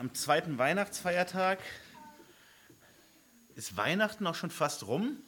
[0.00, 1.60] Am zweiten Weihnachtsfeiertag
[3.54, 5.18] ist Weihnachten auch schon fast rum.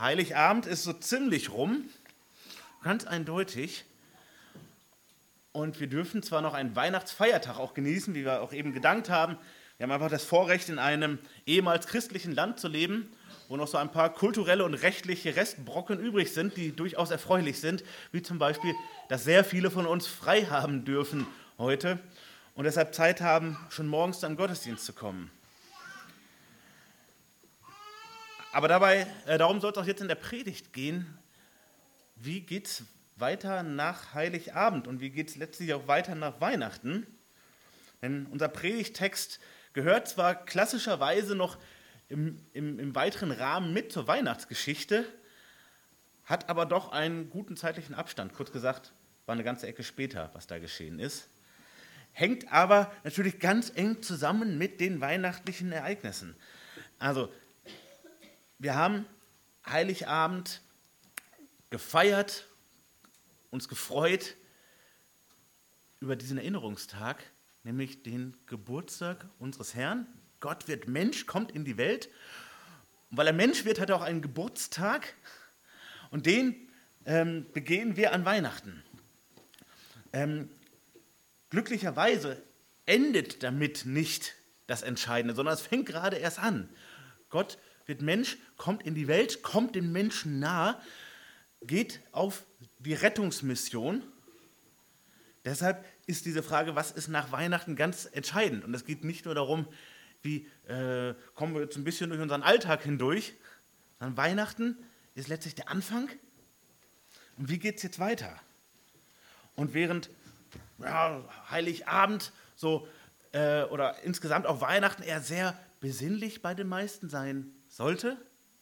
[0.00, 1.88] Heiligabend ist so ziemlich rum,
[2.82, 3.84] ganz eindeutig.
[5.52, 9.38] Und wir dürfen zwar noch einen Weihnachtsfeiertag auch genießen, wie wir auch eben gedankt haben.
[9.76, 13.12] Wir haben einfach das Vorrecht, in einem ehemals christlichen Land zu leben,
[13.48, 17.84] wo noch so ein paar kulturelle und rechtliche Restbrocken übrig sind, die durchaus erfreulich sind,
[18.10, 18.74] wie zum Beispiel,
[19.08, 22.00] dass sehr viele von uns frei haben dürfen heute
[22.54, 25.30] und deshalb Zeit haben, schon morgens dann Gottesdienst zu kommen.
[28.52, 31.18] Aber dabei, äh, darum soll es auch jetzt in der Predigt gehen.
[32.16, 32.84] Wie geht es
[33.16, 37.06] weiter nach Heiligabend und wie geht es letztlich auch weiter nach Weihnachten?
[38.02, 39.40] Denn unser Predigtext
[39.72, 41.56] gehört zwar klassischerweise noch
[42.08, 45.06] im, im, im weiteren Rahmen mit zur Weihnachtsgeschichte,
[46.24, 48.34] hat aber doch einen guten zeitlichen Abstand.
[48.34, 48.92] Kurz gesagt,
[49.24, 51.31] war eine ganze Ecke später, was da geschehen ist
[52.12, 56.36] hängt aber natürlich ganz eng zusammen mit den weihnachtlichen Ereignissen.
[56.98, 57.32] Also,
[58.58, 59.06] wir haben
[59.66, 60.60] Heiligabend
[61.70, 62.48] gefeiert,
[63.50, 64.36] uns gefreut
[66.00, 67.24] über diesen Erinnerungstag,
[67.64, 70.06] nämlich den Geburtstag unseres Herrn.
[70.40, 72.08] Gott wird Mensch, kommt in die Welt.
[73.10, 75.14] Und weil er Mensch wird, hat er auch einen Geburtstag.
[76.10, 76.68] Und den
[77.04, 78.82] ähm, begehen wir an Weihnachten.
[80.12, 80.50] Ähm,
[81.52, 82.42] Glücklicherweise
[82.86, 84.36] endet damit nicht
[84.66, 86.70] das Entscheidende, sondern es fängt gerade erst an.
[87.28, 90.80] Gott wird Mensch, kommt in die Welt, kommt den Menschen nahe,
[91.60, 92.46] geht auf
[92.78, 94.02] die Rettungsmission.
[95.44, 98.64] Deshalb ist diese Frage, was ist nach Weihnachten, ganz entscheidend.
[98.64, 99.68] Und es geht nicht nur darum,
[100.22, 103.34] wie äh, kommen wir jetzt ein bisschen durch unseren Alltag hindurch,
[103.98, 104.78] sondern Weihnachten
[105.14, 106.08] ist letztlich der Anfang.
[107.36, 108.40] Und wie geht es jetzt weiter?
[109.54, 110.08] Und während
[110.82, 112.86] ja, Heiligabend so
[113.32, 118.16] äh, oder insgesamt auch Weihnachten eher sehr besinnlich bei den meisten sein sollte.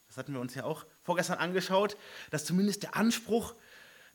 [0.08, 1.96] Das hatten wir uns ja auch vorgestern angeschaut,
[2.30, 3.54] dass zumindest der Anspruch,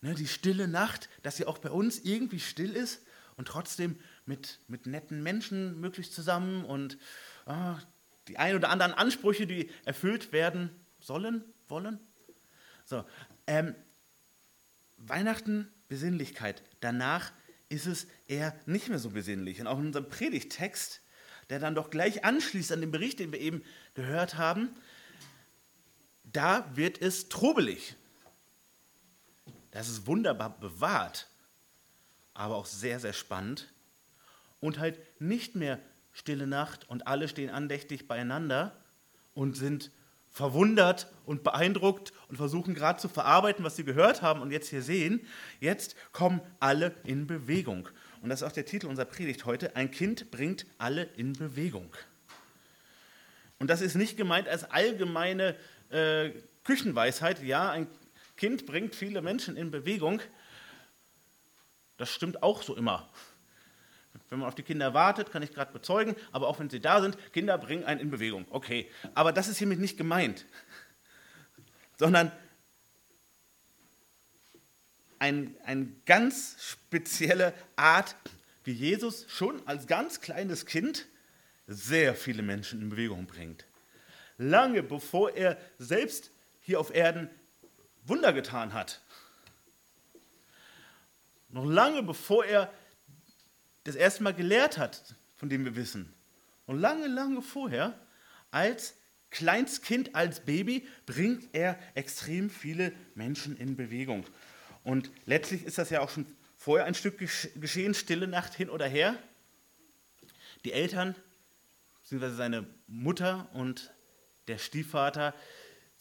[0.02, 3.06] ne, die stille Nacht, dass sie auch bei uns irgendwie still ist
[3.38, 6.98] und trotzdem mit, mit netten Menschen möglichst zusammen und
[7.46, 7.78] ah,
[8.28, 10.70] die ein oder anderen Ansprüche, die erfüllt werden
[11.00, 12.00] sollen, wollen.
[12.86, 13.06] So,
[13.48, 13.76] ähm,
[14.98, 16.64] Weihnachten, Besinnlichkeit.
[16.80, 17.32] Danach
[17.70, 19.60] ist es eher nicht mehr so besinnlich.
[19.60, 21.02] Und auch in unserem Predigtext,
[21.50, 24.70] der dann doch gleich anschließt an den Bericht, den wir eben gehört haben,
[26.24, 27.96] da wird es trubelig.
[29.72, 31.28] Das ist wunderbar bewahrt,
[32.34, 33.72] aber auch sehr, sehr spannend.
[34.60, 35.80] Und halt nicht mehr
[36.14, 38.76] stille Nacht und alle stehen andächtig beieinander
[39.34, 39.92] und sind
[40.36, 44.82] verwundert und beeindruckt und versuchen gerade zu verarbeiten, was sie gehört haben und jetzt hier
[44.82, 45.26] sehen.
[45.62, 47.88] Jetzt kommen alle in Bewegung.
[48.22, 49.78] Und das ist auch der Titel unserer Predigt heute.
[49.78, 51.90] Ein Kind bringt alle in Bewegung.
[53.60, 55.56] Und das ist nicht gemeint als allgemeine
[55.90, 56.32] äh,
[56.66, 57.42] Küchenweisheit.
[57.42, 57.88] Ja, ein
[58.36, 60.22] Kind bringt viele Menschen in Bewegung.
[61.96, 63.08] Das stimmt auch so immer.
[64.30, 67.02] Wenn man auf die Kinder wartet, kann ich gerade bezeugen, aber auch wenn sie da
[67.02, 68.46] sind, Kinder bringen einen in Bewegung.
[68.50, 70.46] Okay, aber das ist hiermit nicht gemeint,
[71.98, 72.32] sondern
[75.20, 78.16] eine ein ganz spezielle Art,
[78.64, 81.06] wie Jesus schon als ganz kleines Kind
[81.68, 83.66] sehr viele Menschen in Bewegung bringt.
[84.38, 87.30] Lange bevor er selbst hier auf Erden
[88.06, 89.02] Wunder getan hat.
[91.50, 92.72] Noch lange bevor er
[93.86, 96.14] das erste Mal gelehrt hat, von dem wir wissen.
[96.66, 97.98] Und lange, lange vorher,
[98.52, 98.96] als
[99.30, 104.26] Kleinstkind, als Baby, bringt er extrem viele Menschen in Bewegung.
[104.84, 106.26] Und letztlich ist das ja auch schon
[106.58, 109.18] vorher ein Stück geschehen, stille Nacht hin oder her.
[110.64, 111.16] Die Eltern,
[112.02, 113.94] beziehungsweise seine Mutter und
[114.48, 115.34] der Stiefvater,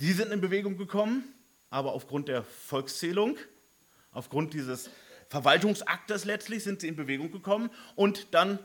[0.01, 1.25] die sind in Bewegung gekommen,
[1.71, 3.37] aber aufgrund der Volkszählung,
[4.11, 4.91] aufgrund dieses
[5.35, 8.61] Verwaltungsaktes letztlich sind sie in Bewegung gekommen und dann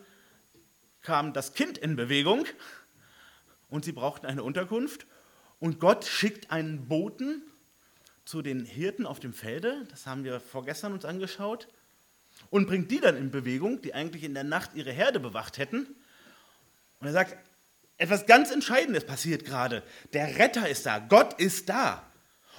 [1.01, 2.45] kam das Kind in Bewegung
[3.69, 5.07] und sie brauchten eine Unterkunft
[5.57, 7.41] und Gott schickt einen Boten
[8.23, 11.67] zu den Hirten auf dem Felde, das haben wir vorgestern uns angeschaut,
[12.51, 15.87] und bringt die dann in Bewegung, die eigentlich in der Nacht ihre Herde bewacht hätten.
[16.99, 17.35] Und er sagt,
[17.97, 19.81] etwas ganz Entscheidendes passiert gerade.
[20.13, 22.05] Der Retter ist da, Gott ist da.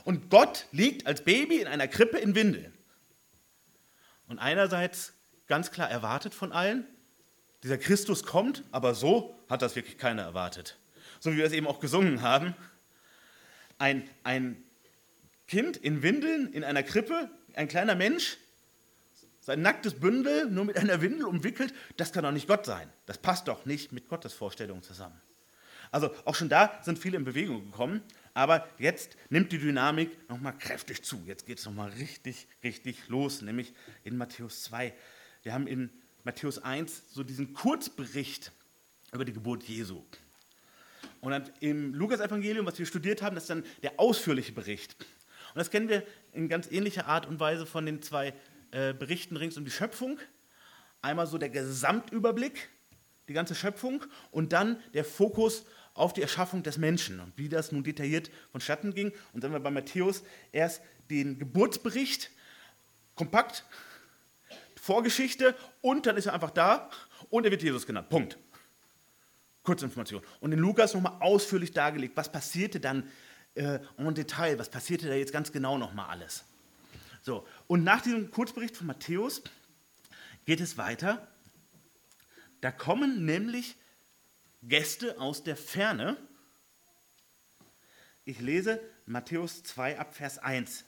[0.03, 2.77] Und Gott liegt als Baby in einer Krippe in Windeln.
[4.31, 5.13] Und einerseits
[5.49, 6.87] ganz klar erwartet von allen,
[7.65, 10.79] dieser Christus kommt, aber so hat das wirklich keiner erwartet.
[11.19, 12.55] So wie wir es eben auch gesungen haben.
[13.79, 14.63] Ein, ein
[15.49, 18.37] Kind in Windeln, in einer Krippe, ein kleiner Mensch,
[19.41, 22.89] sein nacktes Bündel nur mit einer Windel umwickelt, das kann doch nicht Gott sein.
[23.07, 25.21] Das passt doch nicht mit Gottes Vorstellungen zusammen.
[25.91, 28.01] Also auch schon da sind viele in Bewegung gekommen,
[28.35, 31.23] aber jetzt nimmt die Dynamik nochmal kräftig zu.
[31.27, 33.73] Jetzt geht es nochmal richtig, richtig los, nämlich
[34.05, 34.95] in Matthäus 2.
[35.43, 35.91] Wir haben in
[36.25, 38.53] Matthäus 1 so diesen Kurzbericht
[39.13, 40.05] über die Geburt Jesu.
[41.21, 44.97] Und dann im Lukas-Evangelium, was wir studiert haben, das ist dann der ausführliche Bericht.
[44.99, 48.33] Und das kennen wir in ganz ähnlicher Art und Weise von den zwei
[48.71, 50.19] äh, Berichten rings um die Schöpfung.
[51.03, 52.71] Einmal so der Gesamtüberblick,
[53.29, 55.65] die ganze Schöpfung, und dann der Fokus
[56.01, 59.13] auf die Erschaffung des Menschen und wie das nun detailliert vonstatten ging.
[59.33, 62.31] Und dann haben wir bei Matthäus erst den Geburtsbericht,
[63.15, 63.65] kompakt,
[64.81, 66.91] Vorgeschichte und dann ist er einfach da
[67.29, 68.09] und er wird Jesus genannt.
[68.09, 68.39] Punkt.
[69.63, 70.23] Kurzinformation.
[70.41, 73.09] Und in Lukas nochmal ausführlich dargelegt, was passierte dann
[73.55, 76.45] äh, en Detail, was passierte da jetzt ganz genau nochmal alles.
[77.23, 79.43] So, und nach diesem Kurzbericht von Matthäus
[80.47, 81.29] geht es weiter.
[82.63, 83.77] Da kommen nämlich
[84.63, 86.17] Gäste aus der Ferne.
[88.25, 90.85] Ich lese Matthäus 2 ab Vers 1.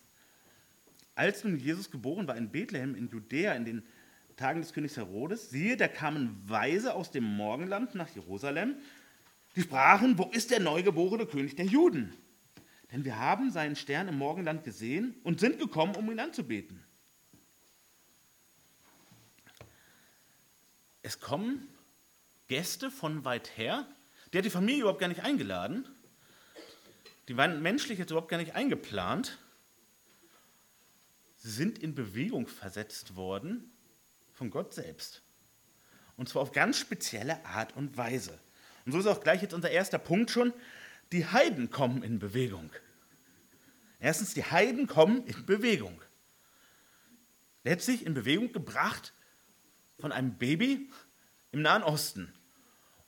[1.14, 3.82] Als nun Jesus geboren war in Bethlehem in Judäa in den
[4.36, 8.76] Tagen des Königs Herodes, siehe, da kamen Weise aus dem Morgenland nach Jerusalem,
[9.56, 12.14] die sprachen, wo ist der neugeborene König der Juden?
[12.90, 16.82] Denn wir haben seinen Stern im Morgenland gesehen und sind gekommen, um ihn anzubeten.
[21.02, 21.68] Es kommen
[22.52, 23.86] Gäste von weit her,
[24.30, 25.88] der hat die Familie überhaupt gar nicht eingeladen,
[27.26, 29.38] die waren menschlich jetzt überhaupt gar nicht eingeplant.
[31.36, 33.72] Sie sind in Bewegung versetzt worden
[34.34, 35.22] von Gott selbst.
[36.18, 38.38] Und zwar auf ganz spezielle Art und Weise.
[38.84, 40.52] Und so ist auch gleich jetzt unser erster Punkt schon.
[41.10, 42.70] Die Heiden kommen in Bewegung.
[43.98, 46.02] Erstens, die Heiden kommen in Bewegung.
[47.64, 49.14] Letztlich in Bewegung gebracht
[49.98, 50.90] von einem Baby
[51.50, 52.30] im Nahen Osten.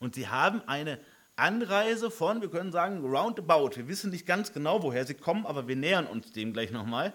[0.04, 1.00] Und sie haben eine
[1.34, 3.76] Anreise von, wir können sagen, roundabout.
[3.76, 7.14] Wir wissen nicht ganz genau, woher sie kommen, aber wir nähern uns dem gleich nochmal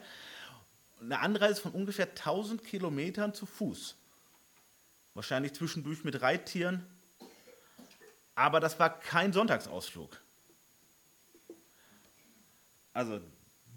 [1.01, 3.95] eine Anreise von ungefähr 1000 Kilometern zu Fuß.
[5.13, 6.86] Wahrscheinlich zwischendurch mit Reittieren.
[8.36, 10.19] Aber das war kein Sonntagsausflug.
[12.94, 13.21] Also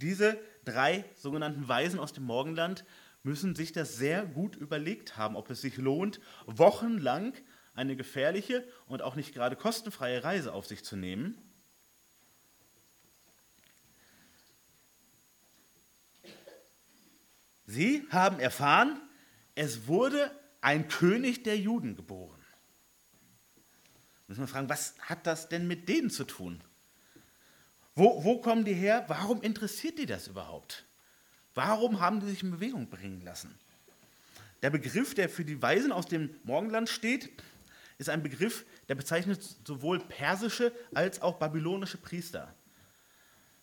[0.01, 2.85] diese drei sogenannten Weisen aus dem Morgenland
[3.23, 7.35] müssen sich das sehr gut überlegt haben, ob es sich lohnt, wochenlang
[7.75, 11.37] eine gefährliche und auch nicht gerade kostenfreie Reise auf sich zu nehmen
[17.73, 19.01] Sie haben erfahren,
[19.55, 20.31] es wurde
[20.61, 22.45] ein König der Juden geboren.
[24.27, 26.63] Müssen wir fragen, was hat das denn mit denen zu tun?
[27.95, 29.07] Wo, wo kommen die her?
[29.09, 30.85] Warum interessiert die das überhaupt?
[31.55, 33.59] Warum haben die sich in Bewegung bringen lassen?
[34.61, 37.31] Der Begriff, der für die Weisen aus dem Morgenland steht,
[38.03, 42.55] ist ein Begriff, der bezeichnet sowohl persische als auch babylonische Priester.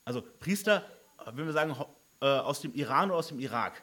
[0.06, 0.89] Also Priester,
[1.33, 1.75] wenn wir sagen,
[2.21, 3.81] äh, aus dem Iran oder aus dem Irak.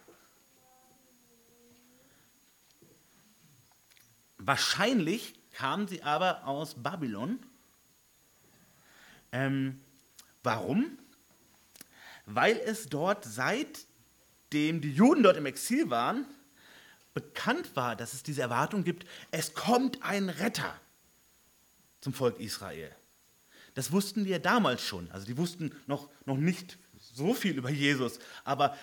[4.38, 7.38] Wahrscheinlich kamen sie aber aus Babylon.
[9.32, 9.80] Ähm,
[10.42, 10.98] warum?
[12.24, 16.26] Weil es dort seitdem die Juden dort im Exil waren,
[17.16, 20.78] bekannt war, dass es diese Erwartung gibt, es kommt ein Retter
[22.02, 22.94] zum Volk Israel.
[23.72, 25.10] Das wussten die ja damals schon.
[25.10, 28.76] Also die wussten noch, noch nicht so viel über Jesus, aber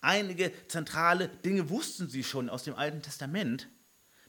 [0.00, 3.68] einige zentrale Dinge wussten sie schon aus dem Alten Testament.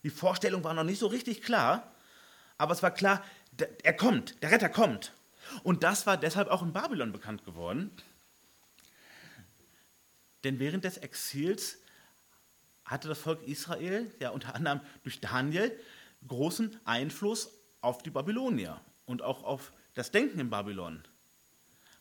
[0.02, 1.94] Die Vorstellung war noch nicht so richtig klar,
[2.58, 3.24] aber es war klar,
[3.84, 5.14] er kommt, der Retter kommt.
[5.62, 7.92] Und das war deshalb auch in Babylon bekannt geworden.
[10.44, 11.78] Denn während des Exils
[12.92, 15.78] hatte das Volk Israel, ja unter anderem durch Daniel,
[16.28, 21.02] großen Einfluss auf die Babylonier und auch auf das Denken in Babylon.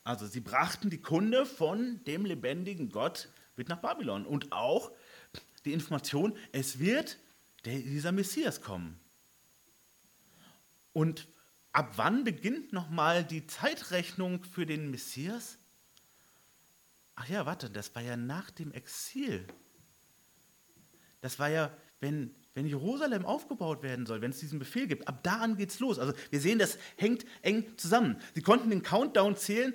[0.05, 4.91] Also sie brachten die Kunde von dem lebendigen Gott mit nach Babylon und auch
[5.65, 7.19] die Information, es wird
[7.65, 8.99] dieser Messias kommen.
[10.93, 11.29] Und
[11.73, 15.59] ab wann beginnt nochmal die Zeitrechnung für den Messias?
[17.15, 19.47] Ach ja, warte, das war ja nach dem Exil.
[21.21, 25.23] Das war ja, wenn, wenn Jerusalem aufgebaut werden soll, wenn es diesen Befehl gibt, ab
[25.23, 25.99] da an geht's los.
[25.99, 28.17] Also wir sehen, das hängt eng zusammen.
[28.35, 29.75] Sie konnten den Countdown zählen,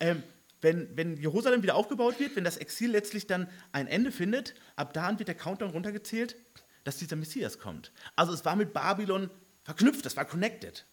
[0.00, 0.22] ähm,
[0.60, 4.94] wenn, wenn Jerusalem wieder aufgebaut wird, wenn das Exil letztlich dann ein Ende findet, ab
[4.94, 6.36] da an wird der Countdown runtergezählt
[6.84, 7.90] dass dieser Messias kommt.
[8.14, 9.30] Also es war mit Babylon
[9.62, 10.86] verknüpft, es war connected.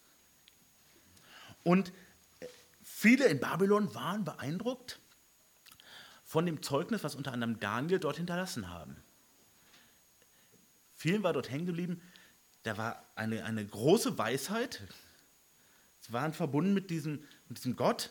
[1.62, 1.92] Und
[2.40, 2.46] äh,
[2.82, 4.98] viele in Babylon waren beeindruckt
[6.24, 8.96] von dem Zeugnis, was unter anderem Daniel dort hinterlassen haben.
[11.02, 12.00] Vielen war dort hängen geblieben,
[12.62, 14.82] da war eine, eine große Weisheit.
[15.98, 18.10] Sie waren verbunden mit diesem, mit diesem Gott.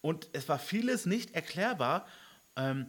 [0.00, 2.06] Und es war vieles nicht erklärbar.
[2.54, 2.86] Ähm,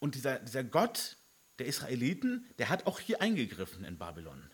[0.00, 1.16] und dieser, dieser Gott
[1.60, 4.50] der Israeliten, der hat auch hier eingegriffen in Babylon.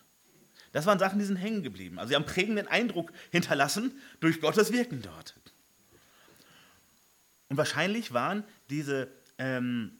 [0.73, 1.97] Das waren Sachen, die sind hängen geblieben.
[1.97, 5.35] Also sie haben prägenden Eindruck hinterlassen durch Gottes Wirken dort.
[7.49, 9.09] Und wahrscheinlich waren diese
[9.39, 9.97] ähm,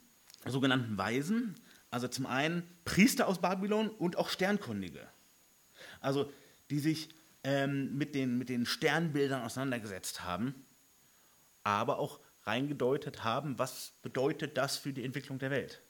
[0.52, 1.56] sogenannten Weisen,
[1.90, 5.08] also zum einen Priester aus Babylon und auch Sternkundige.
[6.00, 6.32] Also
[6.70, 7.10] die sich
[7.44, 10.66] ähm, mit, den, mit den Sternbildern auseinandergesetzt haben,
[11.64, 15.82] aber auch reingedeutet haben, was bedeutet das für die Entwicklung der Welt.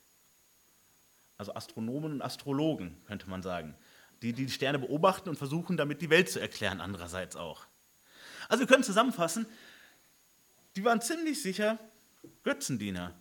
[1.38, 3.76] Also Astronomen und Astrologen, könnte man sagen,
[4.22, 7.66] die die Sterne beobachten und versuchen, damit die Welt zu erklären, andererseits auch.
[8.50, 9.46] Also wir können zusammenfassen,
[10.76, 11.78] die waren ziemlich sicher
[12.44, 13.14] Götzendiener.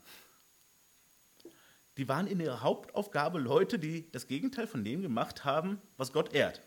[1.96, 6.34] Die waren in ihrer Hauptaufgabe Leute, die das Gegenteil von dem gemacht haben, was Gott
[6.34, 6.60] ehrt.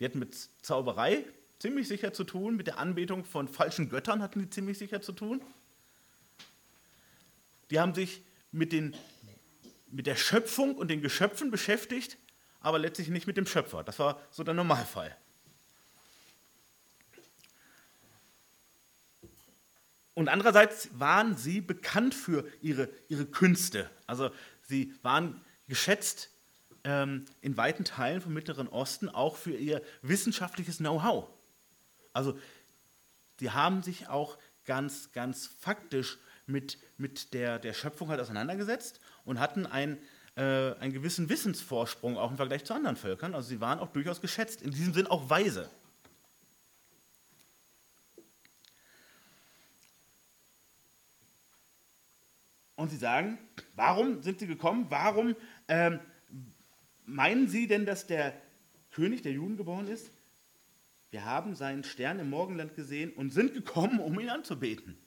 [0.00, 1.24] Die hatten mit Zauberei
[1.58, 5.12] ziemlich sicher zu tun, mit der Anbetung von falschen Göttern hatten die ziemlich sicher zu
[5.12, 5.40] tun.
[7.70, 8.94] Die haben sich mit, den,
[9.90, 12.18] mit der Schöpfung und den Geschöpfen beschäftigt,
[12.60, 13.84] aber letztlich nicht mit dem Schöpfer.
[13.84, 15.16] Das war so der Normalfall.
[20.14, 23.90] Und andererseits waren sie bekannt für ihre, ihre Künste.
[24.06, 24.30] Also
[24.62, 26.30] sie waren geschätzt
[26.84, 31.26] ähm, in weiten Teilen vom Mittleren Osten auch für ihr wissenschaftliches Know-how.
[32.12, 32.38] Also
[33.40, 39.40] sie haben sich auch ganz, ganz faktisch mit, mit der, der Schöpfung halt auseinandergesetzt und
[39.40, 39.98] hatten ein,
[40.36, 43.34] äh, einen gewissen Wissensvorsprung auch im Vergleich zu anderen Völkern.
[43.34, 45.70] Also sie waren auch durchaus geschätzt, in diesem Sinn auch weise.
[52.84, 53.38] Und sie sagen,
[53.76, 54.88] warum sind sie gekommen?
[54.90, 55.36] Warum
[55.68, 56.00] ähm,
[57.06, 58.34] meinen sie denn, dass der
[58.90, 60.10] König der Juden geboren ist?
[61.08, 64.98] Wir haben seinen Stern im Morgenland gesehen und sind gekommen, um ihn anzubeten.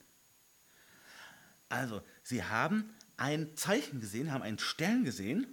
[1.70, 5.46] Also, sie haben ein Zeichen gesehen, haben einen Stern gesehen.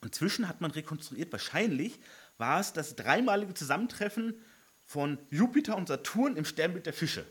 [0.00, 2.00] Und zwischen hat man rekonstruiert, wahrscheinlich
[2.38, 4.40] war es das dreimalige Zusammentreffen
[4.86, 7.26] von Jupiter und Saturn im Sternbild der Fische.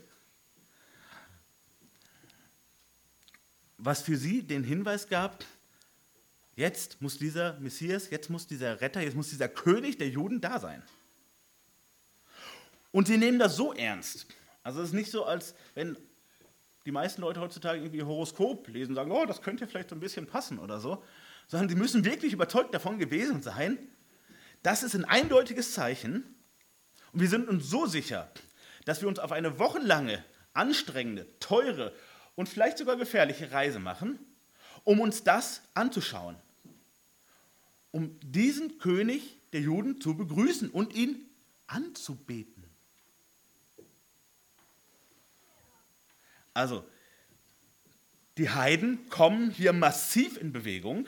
[3.84, 5.44] Was für sie den Hinweis gab,
[6.56, 10.58] jetzt muss dieser Messias, jetzt muss dieser Retter, jetzt muss dieser König der Juden da
[10.58, 10.82] sein.
[12.92, 14.26] Und sie nehmen das so ernst.
[14.62, 15.98] Also es ist nicht so, als wenn
[16.86, 20.00] die meisten Leute heutzutage irgendwie Horoskop lesen und sagen, oh, das könnte vielleicht so ein
[20.00, 21.04] bisschen passen oder so,
[21.46, 23.76] sondern sie müssen wirklich überzeugt davon gewesen sein,
[24.62, 26.24] das ist ein eindeutiges Zeichen
[27.12, 28.30] und wir sind uns so sicher,
[28.86, 30.24] dass wir uns auf eine wochenlange,
[30.54, 31.92] anstrengende, teure
[32.34, 34.18] und vielleicht sogar gefährliche Reise machen,
[34.84, 36.36] um uns das anzuschauen,
[37.90, 41.24] um diesen König der Juden zu begrüßen und ihn
[41.66, 42.64] anzubeten.
[46.52, 46.88] Also,
[48.38, 51.06] die Heiden kommen hier massiv in Bewegung,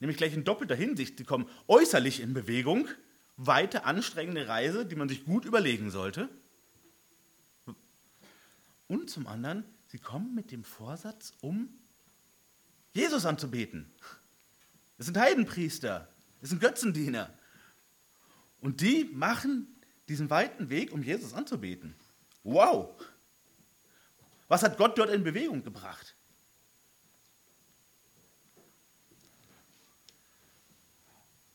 [0.00, 1.18] nämlich gleich in doppelter Hinsicht.
[1.18, 2.88] Sie kommen äußerlich in Bewegung,
[3.36, 6.28] weite, anstrengende Reise, die man sich gut überlegen sollte.
[8.86, 11.68] Und zum anderen, sie kommen mit dem Vorsatz, um
[12.94, 13.88] Jesus anzubeten.
[14.96, 16.08] Das sind Heidenpriester,
[16.40, 17.32] das sind Götzendiener.
[18.60, 19.72] Und die machen
[20.08, 21.94] diesen weiten Weg, um Jesus anzubeten.
[22.42, 22.92] Wow!
[24.48, 26.16] Was hat Gott dort in Bewegung gebracht?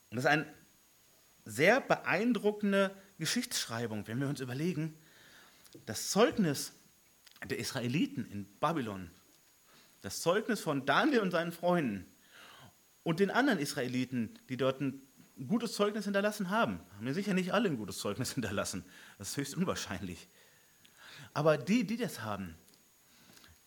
[0.08, 0.54] Und das ist eine
[1.44, 4.96] sehr beeindruckende Geschichtsschreibung, wenn wir uns überlegen,
[5.84, 6.72] das Zeugnis
[7.48, 9.10] der Israeliten in Babylon,
[10.02, 12.06] das Zeugnis von Daniel und seinen Freunden
[13.02, 15.02] und den anderen Israeliten, die dort ein
[15.46, 18.84] gutes Zeugnis hinterlassen haben, haben ja sicher nicht alle ein gutes Zeugnis hinterlassen,
[19.18, 20.28] das ist höchst unwahrscheinlich.
[21.32, 22.56] Aber die, die das haben,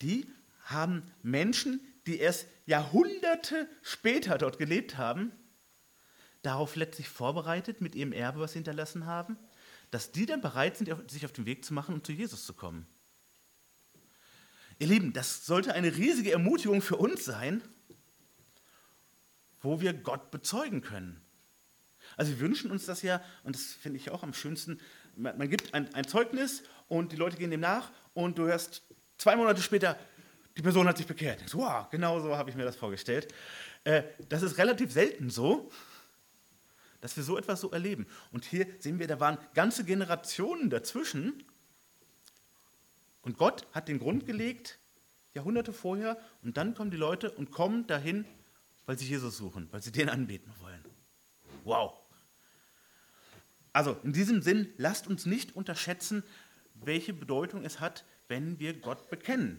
[0.02, 0.26] die
[0.64, 5.32] haben Menschen, die erst Jahrhunderte später dort gelebt haben,
[6.42, 9.36] darauf letztlich vorbereitet mit ihrem Erbe, was sie hinterlassen haben,
[9.90, 12.52] dass die dann bereit sind, sich auf den Weg zu machen und zu Jesus zu
[12.52, 12.86] kommen.
[14.84, 17.62] Ihr Lieben, das sollte eine riesige Ermutigung für uns sein,
[19.62, 21.22] wo wir Gott bezeugen können.
[22.18, 24.78] Also wir wünschen uns das ja, und das finde ich auch am schönsten,
[25.16, 28.82] man, man gibt ein, ein, Zeugnis und die Leute gehen dem nach und du hörst
[29.16, 29.98] Zwei Monate später,
[30.54, 31.40] die Person hat sich bekehrt.
[31.40, 33.32] Denkst, wow, genau so habe ich mir das vorgestellt.
[33.84, 35.70] Äh, das ist relativ selten so,
[37.00, 38.06] dass wir so etwas so erleben.
[38.32, 41.42] Und hier sehen wir, da waren ganze Generationen dazwischen.
[43.24, 44.78] Und Gott hat den Grund gelegt
[45.34, 48.24] Jahrhunderte vorher, und dann kommen die Leute und kommen dahin,
[48.86, 50.80] weil sie Jesus suchen, weil sie den anbeten wollen.
[51.64, 52.00] Wow.
[53.72, 56.22] Also in diesem Sinn, lasst uns nicht unterschätzen,
[56.74, 59.58] welche Bedeutung es hat, wenn wir Gott bekennen.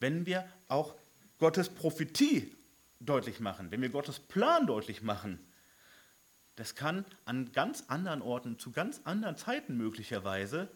[0.00, 0.96] Wenn wir auch
[1.38, 2.56] Gottes Prophetie
[2.98, 5.38] deutlich machen, wenn wir Gottes Plan deutlich machen.
[6.56, 10.68] Das kann an ganz anderen Orten, zu ganz anderen Zeiten möglicherweise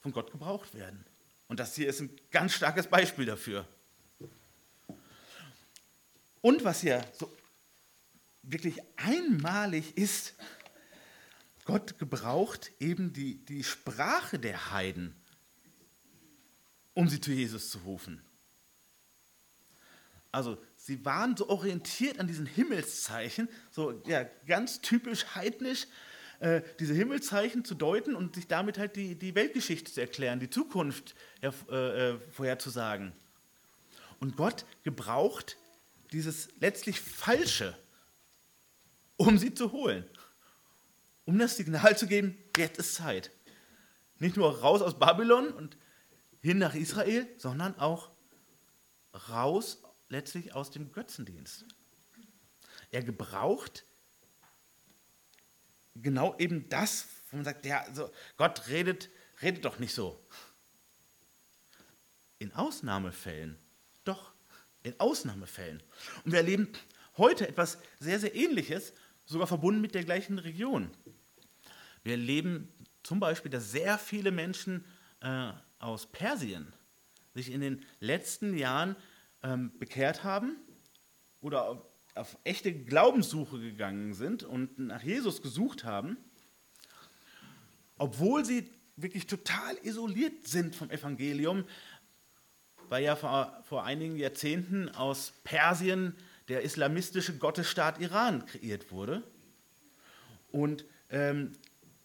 [0.00, 1.04] von Gott gebraucht werden.
[1.48, 3.66] Und das hier ist ein ganz starkes Beispiel dafür.
[6.40, 7.30] Und was hier so
[8.42, 10.34] wirklich einmalig ist,
[11.64, 15.14] Gott gebraucht eben die, die Sprache der Heiden,
[16.94, 18.22] um sie zu Jesus zu rufen.
[20.32, 25.86] Also sie waren so orientiert an diesen Himmelszeichen, so ja, ganz typisch heidnisch,
[26.40, 30.50] äh, diese Himmelszeichen zu deuten und sich damit halt die, die Weltgeschichte zu erklären, die
[30.50, 33.12] Zukunft äh, äh, vorherzusagen.
[34.20, 35.56] Und Gott gebraucht
[36.12, 37.76] dieses letztlich Falsche,
[39.16, 40.04] um sie zu holen.
[41.26, 43.30] Um das Signal zu geben, jetzt ist Zeit.
[44.18, 45.76] Nicht nur raus aus Babylon und
[46.40, 48.10] hin nach Israel, sondern auch
[49.28, 51.66] raus letztlich aus dem Götzendienst.
[52.90, 53.84] Er gebraucht
[55.94, 59.10] genau eben das, wo man sagt, ja, also Gott redet,
[59.42, 60.24] redet doch nicht so.
[62.38, 63.58] In Ausnahmefällen,
[64.04, 64.32] doch,
[64.82, 65.82] in Ausnahmefällen.
[66.24, 66.72] Und wir erleben
[67.16, 68.94] heute etwas sehr, sehr Ähnliches,
[69.26, 70.90] sogar verbunden mit der gleichen Region.
[72.02, 74.84] Wir erleben zum Beispiel, dass sehr viele Menschen
[75.20, 76.72] äh, aus Persien
[77.34, 78.96] sich in den letzten Jahren
[79.42, 80.56] ähm, bekehrt haben
[81.40, 86.16] oder auf, echte Glaubenssuche gegangen sind und nach Jesus gesucht haben,
[87.98, 91.64] obwohl sie wirklich total isoliert sind vom Evangelium,
[92.88, 96.16] weil ja vor, vor einigen Jahrzehnten aus Persien
[96.48, 99.22] der islamistische Gottesstaat Iran kreiert wurde
[100.50, 101.52] und ähm,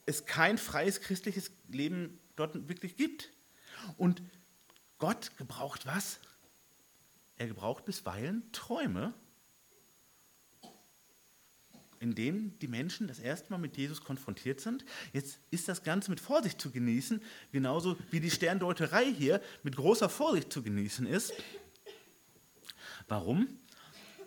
[0.05, 3.31] es kein freies christliches Leben dort wirklich gibt.
[3.97, 4.21] Und
[4.97, 6.19] Gott gebraucht was?
[7.37, 9.13] Er gebraucht bisweilen Träume,
[11.99, 14.85] in denen die Menschen das erste Mal mit Jesus konfrontiert sind.
[15.13, 20.09] Jetzt ist das Ganze mit Vorsicht zu genießen, genauso wie die Sterndeuterei hier mit großer
[20.09, 21.33] Vorsicht zu genießen ist.
[23.07, 23.47] Warum?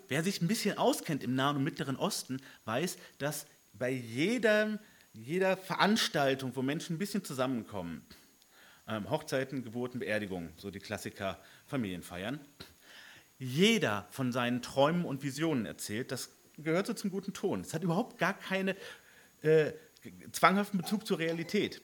[0.08, 4.80] Wer sich ein bisschen auskennt im Nahen und Mittleren Osten, weiß, dass bei jeder,
[5.12, 8.02] jeder Veranstaltung, wo Menschen ein bisschen zusammenkommen,
[8.86, 12.40] ähm, Hochzeiten, Geburten, Beerdigungen, so die Klassiker Familienfeiern,
[13.38, 16.10] jeder von seinen Träumen und Visionen erzählt.
[16.10, 16.30] Das
[16.62, 17.60] gehört so zum guten Ton.
[17.60, 18.74] Es hat überhaupt gar keinen
[19.42, 19.72] äh,
[20.32, 21.82] zwanghaften Bezug zur Realität.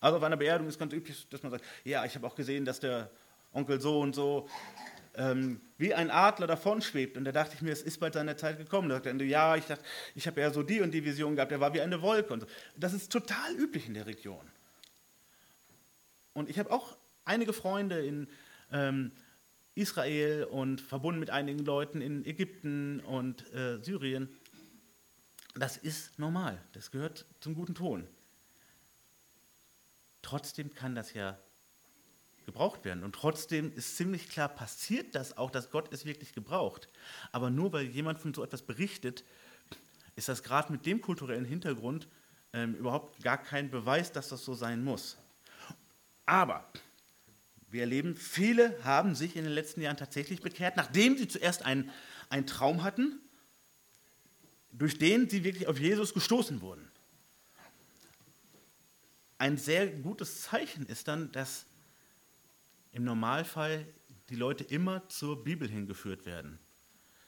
[0.00, 2.64] Also bei einer Beerdigung ist ganz üblich, dass man sagt, ja, ich habe auch gesehen,
[2.64, 3.10] dass der
[3.52, 4.48] Onkel so und so
[5.14, 7.16] ähm, wie ein Adler davonschwebt.
[7.16, 8.88] Und da dachte ich mir, es ist bald seine Zeit gekommen.
[8.88, 11.52] Da sagte er, ja, ich, dachte, ich habe ja so die und die Vision gehabt,
[11.52, 12.32] er war wie eine Wolke.
[12.32, 12.46] Und so.
[12.76, 14.50] Das ist total üblich in der Region.
[16.32, 18.28] Und ich habe auch einige Freunde in
[18.72, 19.12] ähm,
[19.74, 24.28] Israel und verbunden mit einigen Leuten in Ägypten und äh, Syrien.
[25.54, 28.06] Das ist normal, das gehört zum guten Ton.
[30.22, 31.38] Trotzdem kann das ja
[32.46, 33.04] gebraucht werden.
[33.04, 36.88] Und trotzdem ist ziemlich klar, passiert das auch, dass Gott es wirklich gebraucht.
[37.32, 39.24] Aber nur weil jemand von so etwas berichtet,
[40.16, 42.08] ist das gerade mit dem kulturellen Hintergrund
[42.52, 45.18] ähm, überhaupt gar kein Beweis, dass das so sein muss.
[46.26, 46.70] Aber
[47.74, 51.90] wir erleben, viele haben sich in den letzten Jahren tatsächlich bekehrt, nachdem sie zuerst einen,
[52.30, 53.20] einen Traum hatten,
[54.72, 56.90] durch den sie wirklich auf Jesus gestoßen wurden.
[59.36, 61.66] Ein sehr gutes Zeichen ist dann, dass
[62.92, 63.84] im Normalfall
[64.30, 66.58] die Leute immer zur Bibel hingeführt werden.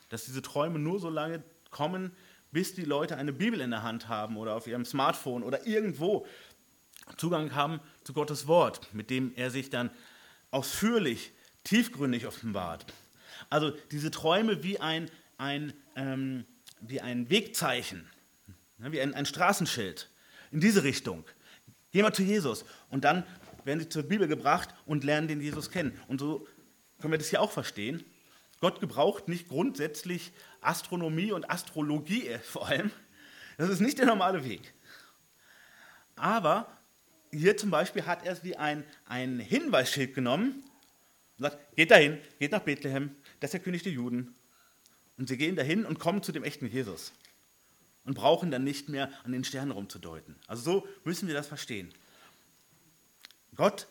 [0.08, 2.12] Dass diese Träume nur so lange kommen,
[2.52, 6.26] bis die Leute eine Bibel in der Hand haben oder auf ihrem Smartphone oder irgendwo
[7.16, 9.90] Zugang haben zu Gottes Wort, mit dem er sich dann
[10.56, 11.32] ausführlich,
[11.64, 12.86] tiefgründig offenbart.
[13.50, 16.46] Also diese Träume wie ein, ein, ähm,
[16.80, 18.08] wie ein Wegzeichen,
[18.78, 20.08] ne, wie ein, ein Straßenschild
[20.50, 21.24] in diese Richtung.
[21.92, 23.24] Gehen wir zu Jesus und dann
[23.64, 26.00] werden sie zur Bibel gebracht und lernen den Jesus kennen.
[26.08, 26.46] Und so
[27.00, 28.02] können wir das hier auch verstehen.
[28.60, 32.90] Gott gebraucht nicht grundsätzlich Astronomie und Astrologie äh, vor allem.
[33.58, 34.72] Das ist nicht der normale Weg.
[36.14, 36.75] Aber
[37.30, 40.64] hier zum Beispiel hat er es wie ein, ein Hinweisschild genommen
[41.38, 44.34] und sagt, geht dahin, geht nach Bethlehem, das ist der König der Juden.
[45.18, 47.12] Und sie gehen dahin und kommen zu dem echten Jesus
[48.04, 50.36] und brauchen dann nicht mehr an den Sternen rumzudeuten.
[50.46, 51.92] Also so müssen wir das verstehen.
[53.54, 53.88] Gott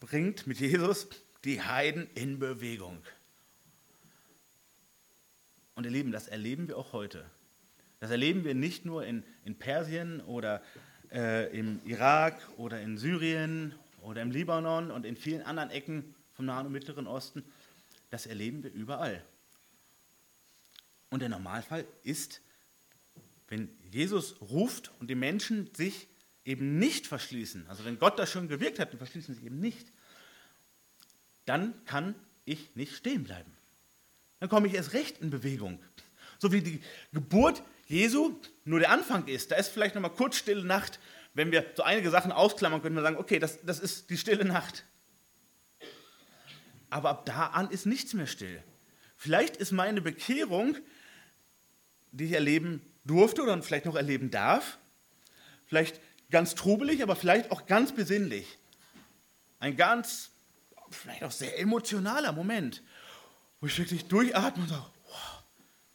[0.00, 1.08] bringt mit Jesus
[1.44, 3.02] die Heiden in Bewegung.
[5.74, 7.24] Und ihr Lieben, das erleben wir auch heute.
[8.00, 10.62] Das erleben wir nicht nur in, in Persien oder
[11.12, 16.46] äh, im Irak oder in Syrien oder im Libanon und in vielen anderen Ecken vom
[16.46, 17.44] Nahen und Mittleren Osten.
[18.10, 19.22] Das erleben wir überall.
[21.10, 22.40] Und der Normalfall ist,
[23.48, 26.06] wenn Jesus ruft und die Menschen sich
[26.44, 29.92] eben nicht verschließen, also wenn Gott das schon gewirkt hat und verschließen sich eben nicht,
[31.44, 33.52] dann kann ich nicht stehen bleiben.
[34.38, 35.80] Dann komme ich erst recht in Bewegung.
[36.38, 36.80] So wie die
[37.12, 39.50] Geburt Jesu nur der Anfang ist.
[39.50, 41.00] Da ist vielleicht noch mal kurz stille Nacht.
[41.34, 44.44] Wenn wir so einige Sachen ausklammern, können wir sagen, okay, das, das ist die stille
[44.44, 44.84] Nacht.
[46.88, 48.62] Aber ab da an ist nichts mehr still.
[49.16, 50.76] Vielleicht ist meine Bekehrung,
[52.12, 54.78] die ich erleben durfte oder vielleicht noch erleben darf,
[55.66, 56.00] vielleicht
[56.30, 58.58] ganz trubelig, aber vielleicht auch ganz besinnlich.
[59.58, 60.30] Ein ganz,
[60.90, 62.84] vielleicht auch sehr emotionaler Moment,
[63.60, 65.42] wo ich wirklich durchatme und sage, wow,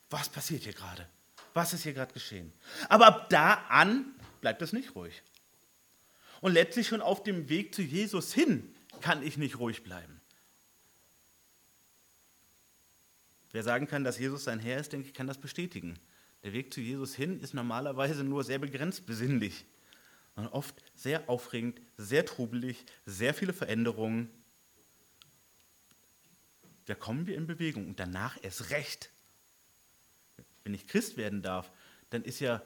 [0.09, 1.07] was passiert hier gerade?
[1.55, 2.51] Was ist hier gerade geschehen?
[2.89, 5.23] Aber ab da an bleibt es nicht ruhig.
[6.41, 10.19] Und letztlich schon auf dem Weg zu Jesus hin kann ich nicht ruhig bleiben.
[13.53, 15.97] Wer sagen kann, dass Jesus sein Herr ist, denke ich, kann das bestätigen.
[16.43, 19.63] Der Weg zu Jesus hin ist normalerweise nur sehr begrenzt besinnlich,
[20.35, 24.29] sondern oft sehr aufregend, sehr trubelig, sehr viele Veränderungen.
[26.83, 29.09] Da kommen wir in Bewegung und danach erst recht.
[30.65, 31.71] Wenn ich Christ werden darf,
[32.09, 32.61] dann ist ja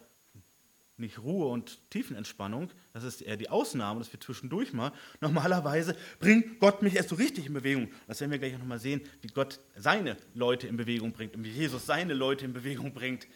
[0.98, 4.92] nicht Ruhe und Tiefenentspannung, das ist eher die Ausnahme, das wir zwischendurch mal.
[5.22, 7.92] Normalerweise bringt Gott mich erst so richtig in Bewegung.
[8.08, 11.44] Das werden wir gleich noch mal sehen, wie Gott seine Leute in Bewegung bringt und
[11.44, 13.28] wie Jesus seine Leute in Bewegung bringt.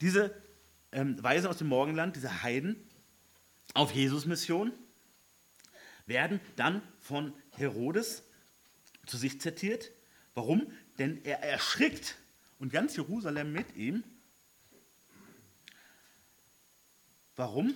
[0.00, 0.34] Diese
[0.90, 2.76] ähm, Weisen aus dem Morgenland, diese Heiden
[3.74, 4.72] auf Jesus Mission,
[6.06, 8.24] werden dann von Herodes
[9.06, 9.92] zu sich zitiert.
[10.34, 10.72] Warum?
[10.98, 12.16] Denn er erschrickt
[12.58, 14.02] und ganz Jerusalem mit ihm.
[17.36, 17.74] Warum?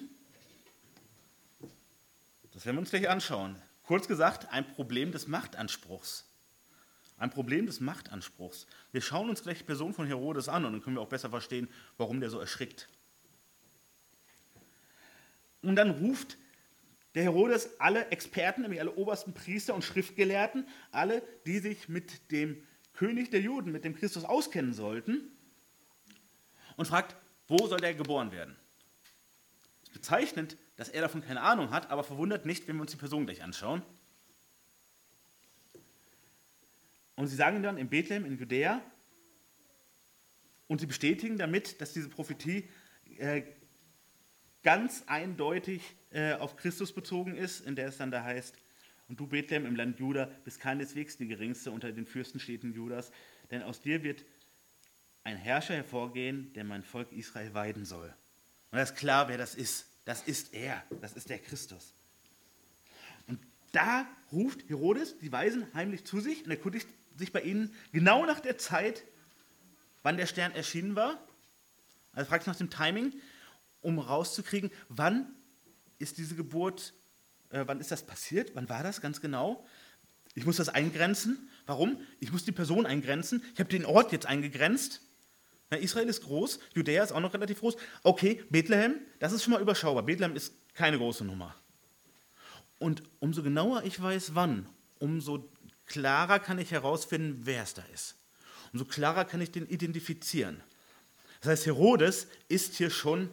[2.52, 3.60] Das werden wir uns gleich anschauen.
[3.82, 6.26] Kurz gesagt, ein Problem des Machtanspruchs.
[7.18, 8.66] Ein Problem des Machtanspruchs.
[8.92, 11.30] Wir schauen uns gleich die Person von Herodes an und dann können wir auch besser
[11.30, 12.88] verstehen, warum der so erschrickt.
[15.62, 16.36] Und dann ruft
[17.16, 22.62] der Herodes alle Experten, nämlich alle obersten Priester und Schriftgelehrten, alle, die sich mit dem
[22.92, 25.32] König der Juden, mit dem Christus auskennen sollten,
[26.76, 27.16] und fragt,
[27.48, 28.54] wo soll der geboren werden?
[29.82, 32.98] Es bezeichnet, dass er davon keine Ahnung hat, aber verwundert nicht, wenn wir uns die
[32.98, 33.80] Person gleich anschauen.
[37.14, 38.82] Und sie sagen dann in Bethlehem, in Judäa,
[40.66, 42.68] und sie bestätigen damit, dass diese Prophetie
[43.16, 43.42] äh,
[44.66, 48.56] ganz eindeutig äh, auf Christus bezogen ist, in der es dann da heißt,
[49.06, 53.12] und du Bethlehem im Land Juda bist keineswegs die geringste unter den Fürstenstädten Judas,
[53.52, 54.24] denn aus dir wird
[55.22, 58.08] ein Herrscher hervorgehen, der mein Volk Israel weiden soll.
[58.72, 59.86] Und da ist klar, wer das ist.
[60.04, 61.94] Das ist er, das ist der Christus.
[63.28, 63.38] Und
[63.70, 68.40] da ruft Herodes die Weisen heimlich zu sich und erkundigt sich bei ihnen genau nach
[68.40, 69.04] der Zeit,
[70.02, 71.24] wann der Stern erschienen war.
[72.12, 73.12] Also fragt nach dem Timing,
[73.86, 75.32] um rauszukriegen, wann
[75.98, 76.92] ist diese Geburt,
[77.50, 79.64] äh, wann ist das passiert, wann war das ganz genau.
[80.34, 81.48] Ich muss das eingrenzen.
[81.66, 82.00] Warum?
[82.18, 83.44] Ich muss die Person eingrenzen.
[83.54, 85.02] Ich habe den Ort jetzt eingegrenzt.
[85.70, 87.76] Na, Israel ist groß, Judäa ist auch noch relativ groß.
[88.02, 90.02] Okay, Bethlehem, das ist schon mal überschaubar.
[90.02, 91.54] Bethlehem ist keine große Nummer.
[92.78, 94.68] Und umso genauer ich weiß, wann,
[94.98, 95.48] umso
[95.86, 98.16] klarer kann ich herausfinden, wer es da ist.
[98.72, 100.60] Umso klarer kann ich den identifizieren.
[101.40, 103.30] Das heißt, Herodes ist hier schon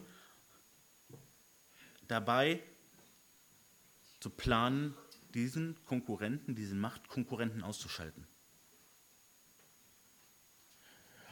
[2.08, 2.62] dabei
[4.20, 4.94] zu planen,
[5.34, 8.26] diesen Konkurrenten, diesen Machtkonkurrenten auszuschalten.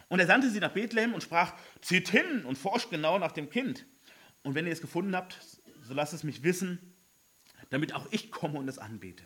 [0.08, 3.48] Und er sandte sie nach Bethlehem und sprach, zieht hin und forscht genau nach dem
[3.48, 3.86] Kind.
[4.42, 5.38] Und wenn ihr es gefunden habt,
[5.82, 6.94] so lasst es mich wissen,
[7.70, 9.24] damit auch ich komme und es anbete.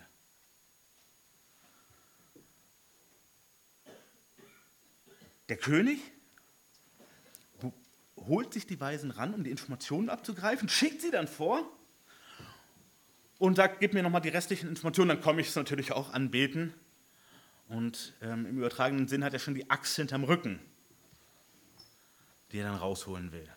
[5.48, 5.98] Der König
[8.26, 11.62] holt sich die Weisen ran, um die Informationen abzugreifen, schickt sie dann vor
[13.38, 16.74] und sagt, gib mir nochmal die restlichen Informationen, dann komme ich es natürlich auch anbeten.
[17.68, 20.60] Und ähm, im übertragenen Sinn hat er schon die Axt hinterm Rücken,
[22.52, 23.48] die er dann rausholen will.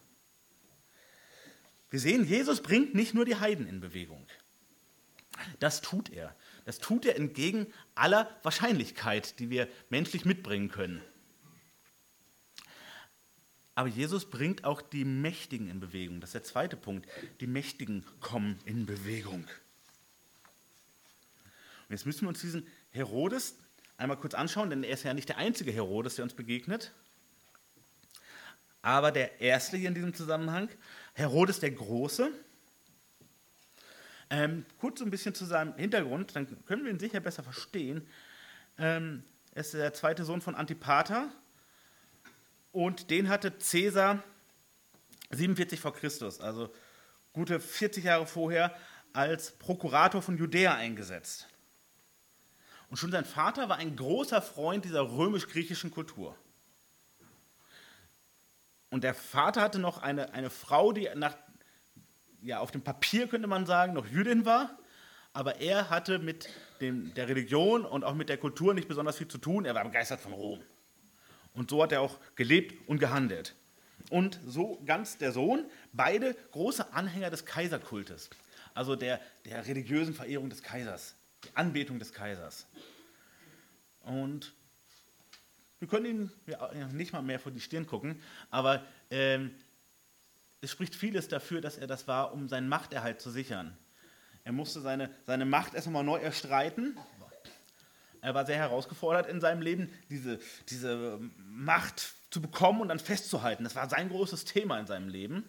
[1.90, 4.26] Wir sehen, Jesus bringt nicht nur die Heiden in Bewegung.
[5.60, 6.36] Das tut er.
[6.66, 11.02] Das tut er entgegen aller Wahrscheinlichkeit, die wir menschlich mitbringen können.
[13.80, 16.20] Aber Jesus bringt auch die Mächtigen in Bewegung.
[16.20, 17.08] Das ist der zweite Punkt.
[17.40, 19.46] Die Mächtigen kommen in Bewegung.
[19.46, 19.48] Und
[21.88, 23.56] jetzt müssen wir uns diesen Herodes
[23.96, 26.92] einmal kurz anschauen, denn er ist ja nicht der einzige Herodes, der uns begegnet.
[28.82, 30.68] Aber der erste hier in diesem Zusammenhang,
[31.14, 32.34] Herodes der Große.
[34.30, 38.06] Ähm, kurz so ein bisschen zu seinem Hintergrund, dann können wir ihn sicher besser verstehen.
[38.78, 41.32] Ähm, er ist der zweite Sohn von Antipater
[42.72, 44.24] und den hatte Caesar
[45.32, 46.74] 47 vor Christus, also
[47.34, 48.76] gute 40 Jahre vorher,
[49.14, 51.48] als Prokurator von Judäa eingesetzt.
[52.90, 56.36] Und schon sein Vater war ein großer Freund dieser römisch-griechischen Kultur.
[58.90, 61.38] Und der Vater hatte noch eine, eine Frau, die nach,
[62.42, 64.78] ja, auf dem Papier könnte man sagen, noch Jüdin war,
[65.34, 66.50] aber er hatte mit
[66.82, 69.66] dem, der Religion und auch mit der Kultur nicht besonders viel zu tun.
[69.66, 70.64] Er war begeistert von Rom.
[71.54, 73.56] Und so hat er auch gelebt und gehandelt.
[74.10, 78.30] Und so ganz der Sohn, beide große Anhänger des Kaiserkultes,
[78.74, 82.68] also der, der religiösen Verehrung des Kaisers, die Anbetung des Kaisers.
[84.02, 84.54] Und
[85.80, 86.32] wir können ihm
[86.94, 89.52] nicht mal mehr vor die Stirn gucken, aber ähm,
[90.62, 93.78] es spricht vieles dafür, dass er das war, um seinen Machterhalt zu sichern.
[94.44, 96.98] Er musste seine, seine Macht erst einmal neu erstreiten.
[98.22, 103.64] Er war sehr herausgefordert in seinem Leben, diese, diese Macht zu bekommen und dann festzuhalten.
[103.64, 105.44] Das war sein großes Thema in seinem Leben.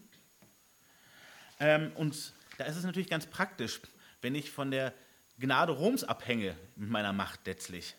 [1.59, 3.81] Ähm, und da ist es natürlich ganz praktisch,
[4.23, 4.95] wenn ich von der
[5.39, 7.95] Gnade Roms abhänge mit meiner Macht letztlich.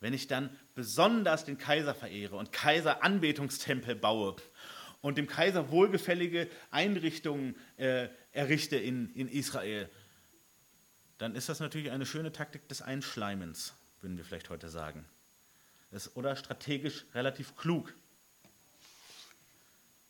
[0.00, 4.36] Wenn ich dann besonders den Kaiser verehre und Kaiseranbetungstempel baue
[5.00, 9.88] und dem Kaiser wohlgefällige Einrichtungen äh, errichte in, in Israel,
[11.18, 15.04] dann ist das natürlich eine schöne Taktik des Einschleimens, würden wir vielleicht heute sagen.
[15.90, 17.94] Das, oder strategisch relativ klug,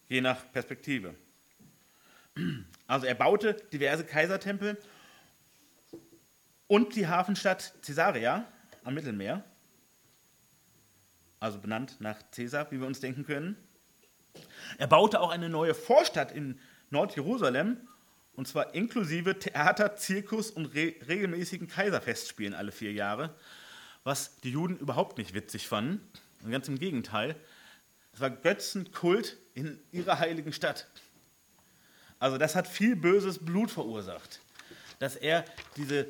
[0.08, 1.14] je nach Perspektive.
[2.86, 4.76] Also er baute diverse Kaisertempel
[6.66, 8.44] und die Hafenstadt Caesarea
[8.84, 9.44] am Mittelmeer,
[11.40, 13.56] also benannt nach Caesar, wie wir uns denken können.
[14.78, 17.78] Er baute auch eine neue Vorstadt in Nordjerusalem,
[18.36, 23.34] und zwar inklusive Theater, Zirkus und re regelmäßigen Kaiserfestspielen alle vier Jahre,
[24.04, 26.00] was die Juden überhaupt nicht witzig fanden.
[26.44, 27.34] Und ganz im Gegenteil,
[28.12, 30.86] es war Götzenkult in ihrer heiligen Stadt.
[32.18, 34.40] Also das hat viel böses Blut verursacht,
[34.98, 35.44] dass er
[35.76, 36.06] diese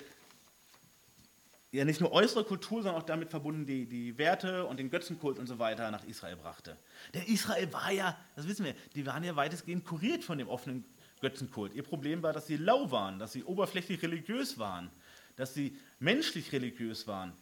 [1.72, 5.38] ja nicht nur äußere Kultur, sondern auch damit verbunden die, die Werte und den Götzenkult
[5.38, 6.76] und so weiter nach Israel brachte.
[7.12, 10.84] Denn Israel war ja, das wissen wir, die waren ja weitestgehend kuriert von dem offenen
[11.26, 11.74] Götzenkult.
[11.74, 14.90] Ihr Problem war, dass sie lau waren, dass sie oberflächlich religiös waren,
[15.34, 17.32] dass sie menschlich religiös waren.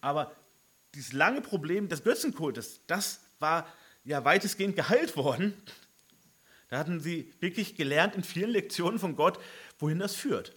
[0.00, 0.30] Aber
[0.94, 3.66] dieses lange Problem des Götzenkultes, das war
[4.04, 5.52] ja weitestgehend geheilt worden.
[6.68, 9.40] Da hatten sie wirklich gelernt in vielen Lektionen von Gott,
[9.80, 10.54] wohin das führt.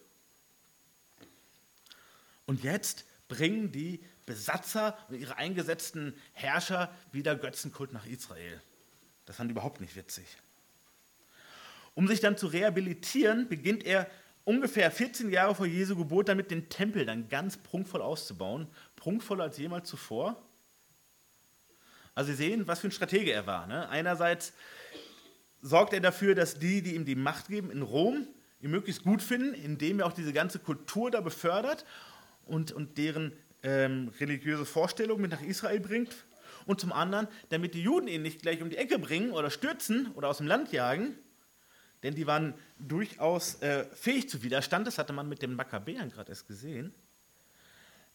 [2.45, 8.61] Und jetzt bringen die Besatzer und ihre eingesetzten Herrscher wieder Götzenkult nach Israel.
[9.25, 10.27] Das fand überhaupt nicht witzig.
[11.93, 14.07] Um sich dann zu rehabilitieren, beginnt er
[14.43, 18.67] ungefähr 14 Jahre vor Jesu Geburt damit, den Tempel dann ganz prunkvoll auszubauen.
[18.95, 20.41] Prunkvoller als jemals zuvor.
[22.15, 23.67] Also Sie sehen, was für ein Stratege er war.
[23.67, 23.87] Ne?
[23.89, 24.53] Einerseits
[25.61, 28.27] sorgt er dafür, dass die, die ihm die Macht geben in Rom,
[28.59, 31.85] ihn möglichst gut finden, indem er auch diese ganze Kultur da befördert
[32.45, 36.15] und, und deren ähm, religiöse Vorstellungen mit nach Israel bringt.
[36.65, 40.11] Und zum anderen, damit die Juden ihn nicht gleich um die Ecke bringen oder stürzen
[40.13, 41.15] oder aus dem Land jagen,
[42.03, 46.29] denn die waren durchaus äh, fähig zu Widerstand, das hatte man mit den Makkabäern gerade
[46.29, 46.93] erst gesehen,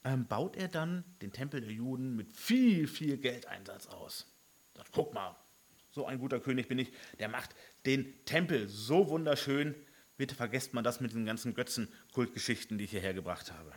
[0.05, 4.27] ähm, baut er dann den Tempel der Juden mit viel, viel Geldeinsatz aus.
[4.75, 5.37] Sagt, guck mal,
[5.91, 7.55] so ein guter König bin ich, der macht
[7.87, 9.75] den Tempel so wunderschön,
[10.17, 13.73] bitte vergesst man das mit den ganzen Götzenkultgeschichten, die ich hierher gebracht habe.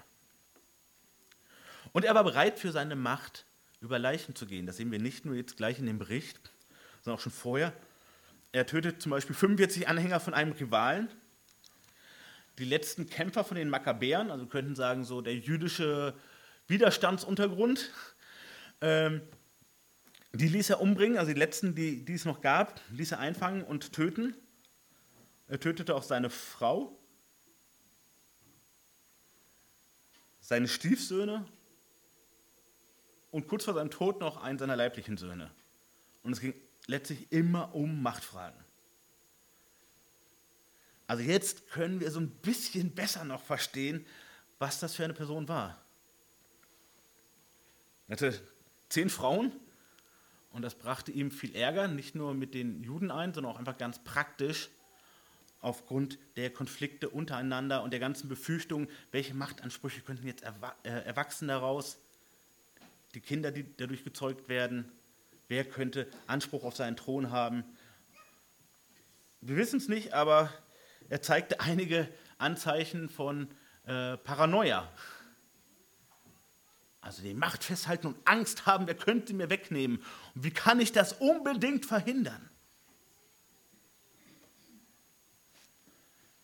[1.92, 3.46] Und er war bereit für seine Macht
[3.82, 4.66] über Leichen zu gehen.
[4.66, 6.52] Das sehen wir nicht nur jetzt gleich in dem Bericht,
[7.02, 7.74] sondern auch schon vorher.
[8.52, 11.08] Er tötet zum Beispiel 45 Anhänger von einem Rivalen.
[12.58, 16.16] Die letzten Kämpfer von den Makkabäern, also könnten sagen, so der jüdische
[16.68, 17.92] Widerstandsuntergrund,
[18.82, 19.22] ähm,
[20.34, 23.64] die ließ er umbringen, also die letzten, die, die es noch gab, ließ er einfangen
[23.64, 24.36] und töten.
[25.48, 27.00] Er tötete auch seine Frau,
[30.40, 31.46] seine Stiefsöhne
[33.32, 35.50] und kurz vor seinem Tod noch einen seiner leiblichen Söhne.
[36.24, 36.54] Und es ging
[36.90, 38.60] letztlich immer um Machtfragen.
[41.08, 44.06] Also jetzt können wir so ein bisschen besser noch verstehen,
[44.58, 45.82] was das für eine Person war.
[48.08, 48.42] Er hatte
[48.90, 49.52] zehn Frauen
[50.52, 53.78] und das brachte ihm viel Ärger, nicht nur mit den Juden ein, sondern auch einfach
[53.78, 54.70] ganz praktisch
[55.62, 62.00] aufgrund der Konflikte untereinander und der ganzen Befürchtungen, welche Machtansprüche könnten jetzt äh, erwachsen daraus,
[63.14, 64.92] die Kinder, die dadurch gezeugt werden,
[65.50, 67.66] wer könnte Anspruch auf seinen Thron haben.
[69.42, 70.54] Wir wissen es nicht, aber
[71.10, 72.08] er zeigte einige
[72.38, 73.50] Anzeichen von
[73.86, 74.90] äh, Paranoia.
[77.02, 80.04] Also die Macht festhalten und Angst haben, wer könnte mir wegnehmen.
[80.36, 82.50] Und wie kann ich das unbedingt verhindern?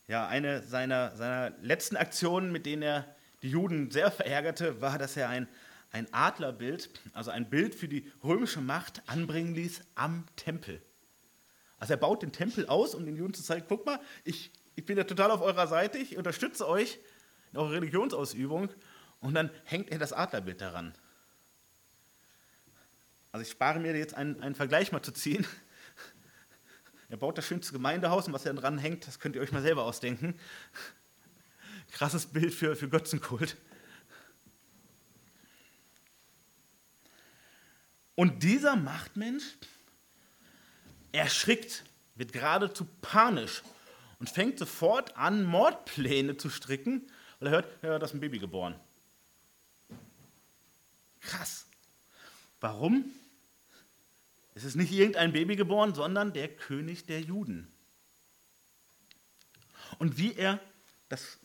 [0.08, 5.16] Ja, eine seiner, seiner letzten Aktionen, mit denen er die Juden sehr verärgerte, war, dass
[5.16, 5.48] er ein,
[5.96, 10.82] ein Adlerbild, also ein Bild für die römische Macht, anbringen ließ am Tempel.
[11.78, 14.84] Also er baut den Tempel aus, um den Juden zu zeigen, guck mal, ich, ich
[14.84, 16.98] bin ja total auf eurer Seite, ich unterstütze euch
[17.52, 18.68] in eurer Religionsausübung
[19.20, 20.94] und dann hängt er das Adlerbild daran.
[23.32, 25.46] Also ich spare mir jetzt einen, einen Vergleich mal zu ziehen.
[27.08, 29.62] Er baut das schönste Gemeindehaus und was er dran hängt, das könnt ihr euch mal
[29.62, 30.38] selber ausdenken.
[31.92, 33.56] Krasses Bild für, für Götzenkult.
[38.16, 39.44] Und dieser Machtmensch
[41.12, 41.84] erschrickt,
[42.16, 43.62] wird geradezu panisch
[44.18, 48.38] und fängt sofort an, Mordpläne zu stricken, weil er hört, ja, da ist ein Baby
[48.38, 48.74] geboren.
[51.20, 51.66] Krass.
[52.60, 53.04] Warum?
[54.54, 57.70] Es ist nicht irgendein Baby geboren, sondern der König der Juden.
[59.98, 60.58] Und wie er,
[61.10, 61.38] das,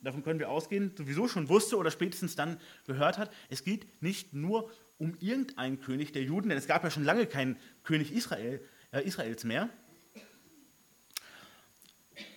[0.00, 4.32] davon können wir ausgehen, sowieso schon wusste oder spätestens dann gehört hat, es geht nicht
[4.32, 4.70] nur
[5.00, 9.02] um irgendeinen König der Juden, denn es gab ja schon lange keinen König Israel, äh,
[9.02, 9.68] Israels mehr,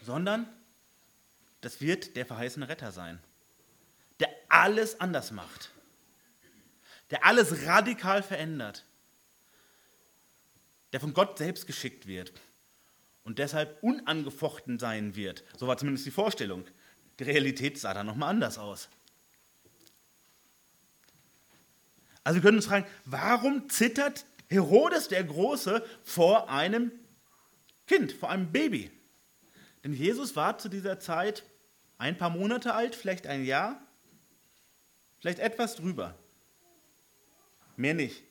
[0.02, 0.48] sondern
[1.62, 3.20] das wird der verheißene Retter sein,
[4.20, 5.72] der alles anders macht,
[7.12, 8.86] der alles radikal verändert
[10.94, 12.32] der von Gott selbst geschickt wird
[13.24, 15.44] und deshalb unangefochten sein wird.
[15.58, 16.66] So war zumindest die Vorstellung.
[17.20, 18.90] Die Realität sah dann nochmal anders aus.
[22.24, 26.92] Also wir können uns fragen, warum zittert Herodes der Große vor einem
[27.88, 28.92] Kind, vor einem Baby?
[29.84, 31.44] Denn Jesus war zu dieser Zeit
[31.98, 33.82] ein paar Monate alt, vielleicht ein Jahr,
[35.20, 36.18] vielleicht etwas drüber.
[37.76, 38.24] Mehr nicht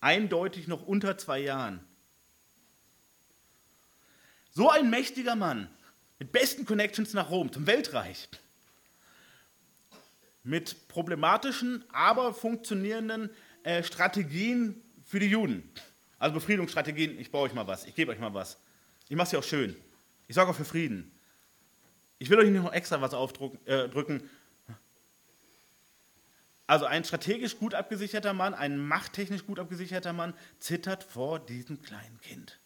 [0.00, 1.84] eindeutig noch unter zwei Jahren.
[4.50, 5.70] So ein mächtiger Mann
[6.18, 8.28] mit besten Connections nach Rom, zum Weltreich,
[10.42, 13.30] mit problematischen, aber funktionierenden
[13.62, 15.70] äh, Strategien für die Juden.
[16.18, 18.58] Also Befriedungsstrategien, ich baue euch mal was, ich gebe euch mal was.
[19.08, 19.76] Ich mache es ja auch schön.
[20.28, 21.10] Ich sorge auch für Frieden.
[22.18, 23.88] Ich will euch nicht noch extra was aufdrücken, äh,
[26.70, 32.20] also ein strategisch gut abgesicherter Mann, ein machttechnisch gut abgesicherter Mann zittert vor diesem kleinen
[32.20, 32.60] Kind.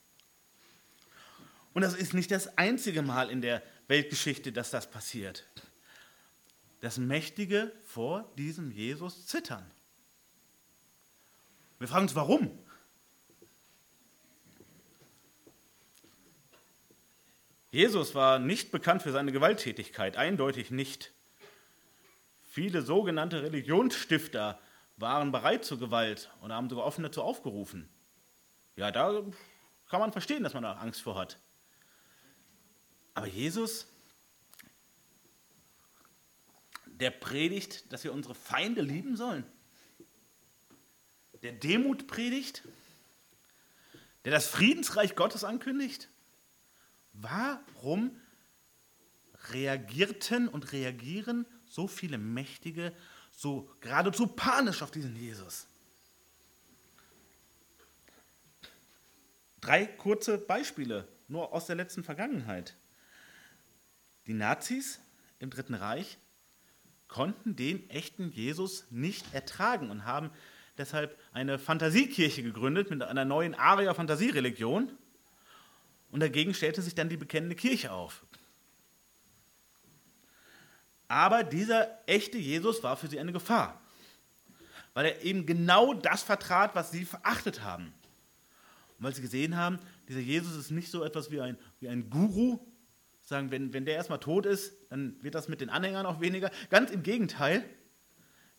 [1.72, 5.46] Und das ist nicht das einzige Mal in der Weltgeschichte, dass das passiert.
[6.84, 9.64] Das Mächtige vor diesem Jesus zittern.
[11.78, 12.58] Wir fragen uns, warum?
[17.70, 21.14] Jesus war nicht bekannt für seine Gewalttätigkeit, eindeutig nicht.
[22.42, 24.60] Viele sogenannte Religionsstifter
[24.98, 27.88] waren bereit zur Gewalt und haben sogar offen dazu aufgerufen.
[28.76, 29.22] Ja, da
[29.88, 31.38] kann man verstehen, dass man da Angst vor hat.
[33.14, 33.86] Aber Jesus,
[37.00, 39.44] der predigt, dass wir unsere Feinde lieben sollen.
[41.42, 42.62] Der Demut predigt,
[44.24, 46.08] der das Friedensreich Gottes ankündigt.
[47.12, 48.18] Warum
[49.52, 52.94] reagierten und reagieren so viele Mächtige,
[53.30, 55.66] so geradezu panisch auf diesen Jesus.
[59.60, 62.76] Drei kurze Beispiele, nur aus der letzten Vergangenheit.
[64.26, 65.00] Die Nazis
[65.38, 66.18] im Dritten Reich
[67.08, 70.30] konnten den echten Jesus nicht ertragen und haben
[70.78, 74.90] deshalb eine Fantasiekirche gegründet mit einer neuen Aria-Fantasiereligion.
[76.10, 78.24] Und dagegen stellte sich dann die bekennende Kirche auf.
[81.08, 83.80] Aber dieser echte Jesus war für sie eine Gefahr,
[84.94, 87.92] weil er eben genau das vertrat, was sie verachtet haben.
[88.98, 89.78] Und weil sie gesehen haben,
[90.08, 92.58] dieser Jesus ist nicht so etwas wie ein, wie ein Guru,
[93.24, 96.50] sagen, wenn, wenn der erstmal tot ist, dann wird das mit den Anhängern auch weniger.
[96.70, 97.64] Ganz im Gegenteil,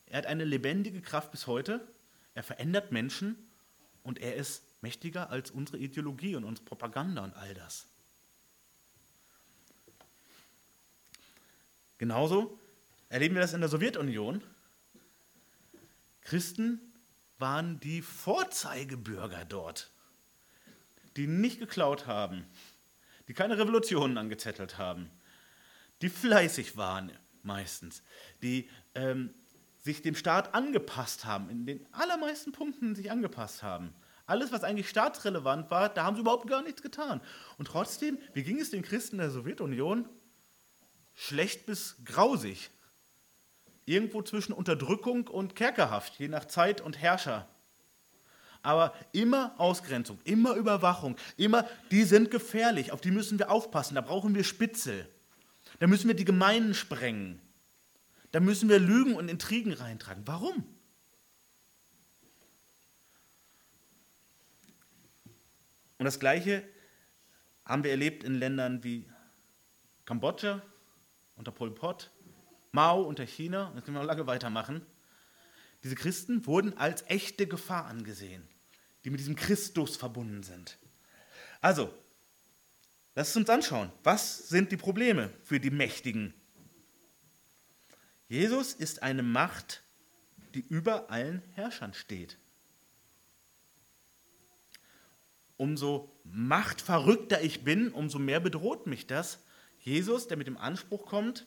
[0.08, 1.88] er hat eine lebendige Kraft bis heute,
[2.34, 3.38] er verändert Menschen
[4.04, 7.88] und er ist mächtiger als unsere Ideologie und unsere Propaganda und all das.
[11.98, 12.60] Genauso
[13.10, 14.44] erleben wir das in der Sowjetunion.
[16.22, 16.82] Christen
[17.38, 19.92] waren die Vorzeigebürger dort,
[21.16, 22.46] die nicht geklaut haben,
[23.28, 25.10] die keine Revolutionen angezettelt haben,
[26.02, 27.12] die fleißig waren
[27.44, 28.04] meistens,
[28.42, 29.34] die ähm,
[29.82, 33.94] sich dem Staat angepasst haben, in den allermeisten Punkten sich angepasst haben.
[34.26, 37.22] Alles, was eigentlich staatsrelevant war, da haben sie überhaupt gar nichts getan.
[37.58, 40.10] Und trotzdem, wie ging es den Christen der Sowjetunion?
[41.14, 42.72] Schlecht bis grausig.
[43.86, 47.48] Irgendwo zwischen Unterdrückung und Kerkerhaft, je nach Zeit und Herrscher.
[48.66, 54.02] Aber immer Ausgrenzung, immer Überwachung, immer, die sind gefährlich, auf die müssen wir aufpassen, da
[54.02, 55.08] brauchen wir Spitzel.
[55.80, 57.40] Da müssen wir die Gemeinden sprengen.
[58.32, 60.24] Da müssen wir Lügen und Intrigen reintragen.
[60.26, 60.66] Warum?
[66.00, 66.68] Und das Gleiche
[67.66, 69.08] haben wir erlebt in Ländern wie
[70.06, 70.64] Kambodscha
[71.36, 72.12] unter Pol Pot,
[72.72, 74.84] Mao unter China, das können wir noch lange weitermachen.
[75.84, 78.48] Diese Christen wurden als echte Gefahr angesehen,
[79.06, 80.78] die mit diesem Christus verbunden sind.
[81.62, 81.94] Also,
[83.16, 86.34] lasst uns anschauen, was sind die Probleme für die Mächtigen?
[88.28, 89.84] Jesus ist eine Macht,
[90.54, 92.38] die über allen Herrschern steht.
[95.58, 99.40] umso machtverrückter ich bin, umso mehr bedroht mich das.
[99.80, 101.46] Jesus, der mit dem Anspruch kommt,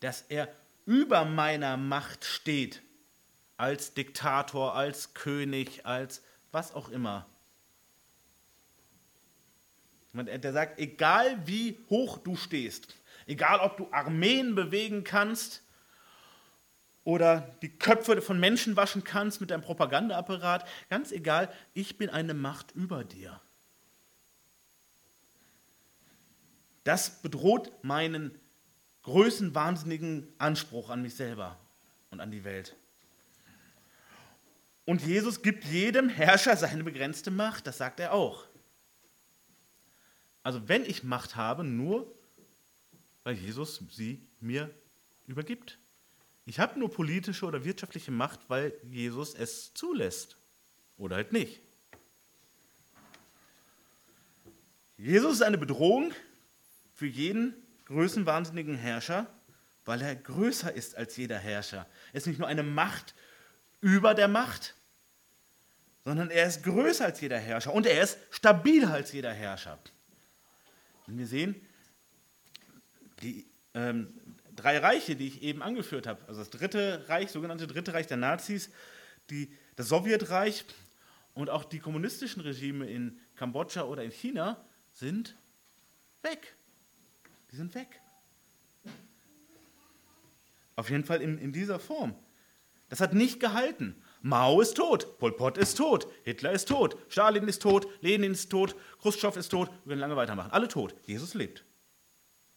[0.00, 0.52] dass er
[0.84, 2.82] über meiner Macht steht,
[3.56, 6.22] als Diktator, als König, als
[6.56, 7.26] was auch immer.
[10.12, 12.96] Der sagt, egal wie hoch du stehst,
[13.26, 15.62] egal ob du Armeen bewegen kannst,
[17.04, 20.66] oder die Köpfe von Menschen waschen kannst mit deinem Propagandaapparat.
[20.90, 23.40] Ganz egal, ich bin eine Macht über dir.
[26.82, 28.36] Das bedroht meinen
[29.02, 31.60] größenwahnsinnigen Anspruch an mich selber
[32.10, 32.74] und an die Welt.
[34.86, 38.46] Und Jesus gibt jedem Herrscher seine begrenzte Macht, das sagt er auch.
[40.42, 42.16] Also wenn ich Macht habe, nur
[43.24, 44.72] weil Jesus sie mir
[45.26, 45.80] übergibt.
[46.44, 50.36] Ich habe nur politische oder wirtschaftliche Macht, weil Jesus es zulässt.
[50.96, 51.60] Oder halt nicht.
[54.96, 56.12] Jesus ist eine Bedrohung
[56.94, 57.54] für jeden
[57.86, 59.26] größenwahnsinnigen Herrscher,
[59.84, 61.88] weil er größer ist als jeder Herrscher.
[62.12, 63.16] Er ist nicht nur eine Macht
[63.80, 64.74] über der Macht,
[66.04, 69.78] sondern er ist größer als jeder Herrscher und er ist stabiler als jeder Herrscher.
[71.06, 71.60] Und wir sehen,
[73.22, 74.12] die, ähm,
[74.54, 78.16] drei Reiche, die ich eben angeführt habe, also das dritte Reich, sogenannte dritte Reich der
[78.16, 78.70] Nazis,
[79.30, 80.64] die, das Sowjetreich
[81.34, 85.36] und auch die kommunistischen Regime in Kambodscha oder in China sind
[86.22, 86.56] weg.
[87.50, 88.00] Die sind weg.
[90.76, 92.14] Auf jeden Fall in, in dieser Form.
[92.88, 94.02] Das hat nicht gehalten.
[94.22, 98.50] Mao ist tot, Pol Pot ist tot, Hitler ist tot, Stalin ist tot, Lenin ist
[98.50, 100.50] tot, Khrushchev ist tot, wir können lange weitermachen.
[100.50, 100.94] Alle tot.
[101.06, 101.64] Jesus lebt.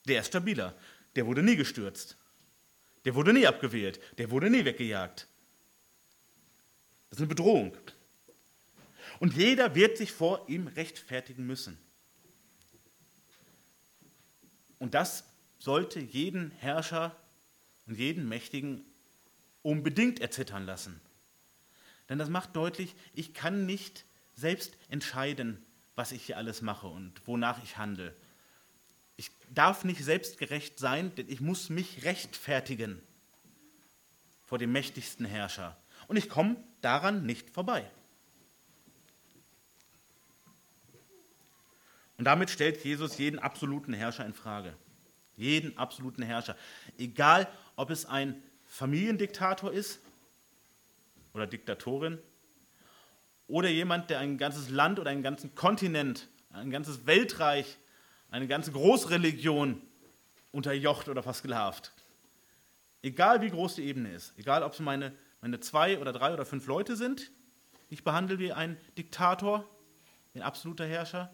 [0.07, 0.75] Der ist stabiler
[1.15, 2.17] der wurde nie gestürzt.
[3.05, 3.99] Der wurde nie abgewählt.
[4.17, 5.27] Der wurde nie weggejagt.
[7.09, 7.75] Das ist eine Bedrohung.
[9.19, 11.77] Und jeder wird sich vor ihm rechtfertigen müssen.
[14.77, 15.25] Und das
[15.57, 17.15] sollte jeden Herrscher
[17.85, 18.85] und jeden Mächtigen
[19.61, 21.01] unbedingt erzittern lassen.
[22.07, 25.63] Denn das macht deutlich, ich kann nicht selbst entscheiden,
[25.95, 28.15] was ich hier alles mache und wonach ich handle.
[29.17, 33.01] Ich darf nicht selbstgerecht sein, denn ich muss mich rechtfertigen
[34.45, 35.77] vor dem mächtigsten Herrscher.
[36.07, 37.89] Und ich komme daran nicht vorbei.
[42.17, 44.75] Und damit stellt Jesus jeden absoluten Herrscher in Frage.
[45.37, 46.57] Jeden absoluten Herrscher.
[46.97, 48.41] Egal, ob es ein
[48.79, 49.99] Familiendiktator ist
[51.33, 52.17] oder Diktatorin
[53.47, 57.77] oder jemand, der ein ganzes Land oder einen ganzen Kontinent, ein ganzes Weltreich
[58.31, 59.81] eine ganze Großreligion
[60.51, 61.91] unterjocht oder versklavt.
[63.01, 66.45] Egal wie groß die Ebene ist, egal ob es meine, meine zwei oder drei oder
[66.45, 67.31] fünf Leute sind,
[67.89, 69.67] ich behandle wie ein Diktator,
[70.33, 71.33] ein absoluter Herrscher,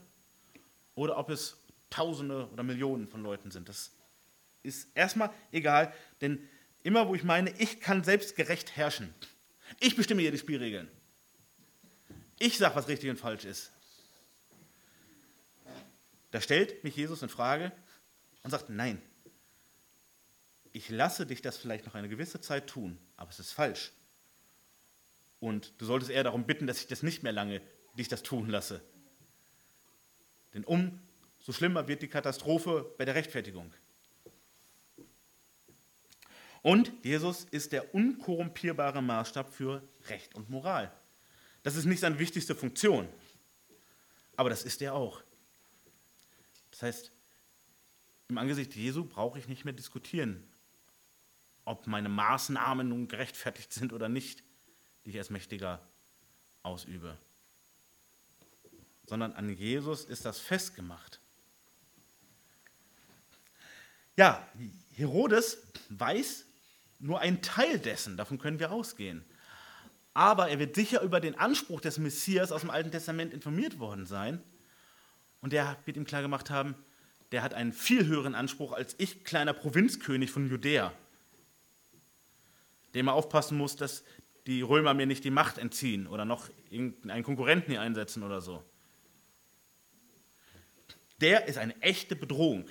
[0.96, 3.70] oder ob es Tausende oder Millionen von Leuten sind.
[3.70, 3.94] Das
[4.64, 6.40] ist erstmal egal, denn
[6.86, 9.14] immer wo ich meine, ich kann selbstgerecht herrschen,
[9.80, 10.88] ich bestimme hier die Spielregeln,
[12.38, 13.72] ich sage, was richtig und falsch ist,
[16.30, 17.72] da stellt mich Jesus in Frage
[18.44, 19.02] und sagt, nein,
[20.74, 23.92] ich lasse dich das vielleicht noch eine gewisse Zeit tun, aber es ist falsch.
[25.40, 27.62] Und du solltest eher darum bitten, dass ich das nicht mehr lange
[27.98, 28.82] dich das tun lasse.
[30.54, 31.00] Denn umso
[31.52, 33.74] schlimmer wird die Katastrophe bei der Rechtfertigung.
[36.66, 40.92] Und Jesus ist der unkorrumpierbare Maßstab für Recht und Moral.
[41.62, 43.08] Das ist nicht seine wichtigste Funktion,
[44.36, 45.22] aber das ist er auch.
[46.72, 47.12] Das heißt,
[48.30, 50.44] im Angesicht Jesu brauche ich nicht mehr diskutieren,
[51.66, 54.42] ob meine Maßnahmen nun gerechtfertigt sind oder nicht,
[55.06, 55.88] die ich als Mächtiger
[56.64, 57.16] ausübe.
[59.06, 61.20] Sondern an Jesus ist das festgemacht.
[64.18, 64.50] Ja,
[64.96, 66.45] Herodes weiß
[67.06, 69.24] nur einen Teil dessen, davon können wir ausgehen.
[70.14, 74.06] Aber er wird sicher über den Anspruch des Messias aus dem Alten Testament informiert worden
[74.06, 74.42] sein.
[75.42, 76.76] Und der wird ihm klargemacht haben,
[77.32, 80.94] der hat einen viel höheren Anspruch als ich, kleiner Provinzkönig von Judäa,
[82.94, 84.04] dem er aufpassen muss, dass
[84.48, 88.64] die Römer mir nicht die Macht entziehen oder noch irgendeinen Konkurrenten hier einsetzen oder so.
[91.22, 92.66] Der ist eine echte Bedrohung.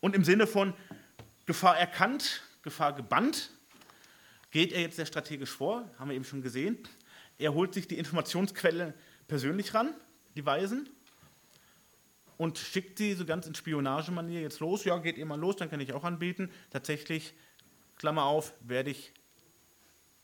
[0.00, 0.74] Und im Sinne von
[1.46, 3.50] Gefahr erkannt, Gefahr gebannt,
[4.50, 6.78] geht er jetzt sehr strategisch vor, haben wir eben schon gesehen.
[7.38, 8.94] Er holt sich die Informationsquelle
[9.26, 9.94] persönlich ran,
[10.36, 10.88] die Weisen,
[12.42, 14.84] und schickt sie so ganz in Spionagemanier jetzt los.
[14.84, 16.50] Ja, geht ihr mal los, dann kann ich auch anbieten.
[16.70, 17.34] Tatsächlich,
[17.96, 19.12] Klammer auf, werde ich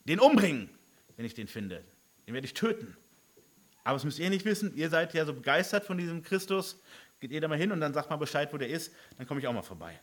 [0.03, 0.69] den umbringen,
[1.15, 1.81] wenn ich den finde.
[2.27, 2.97] Den werde ich töten.
[3.85, 6.81] Aber das müsst ihr nicht wissen, ihr seid ja so begeistert von diesem Christus.
[7.21, 9.39] Geht ihr da mal hin und dann sagt mal Bescheid, wo der ist, dann komme
[9.39, 9.99] ich auch mal vorbei.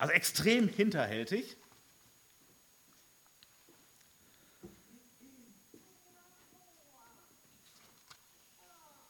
[0.00, 1.58] Also extrem hinterhältig.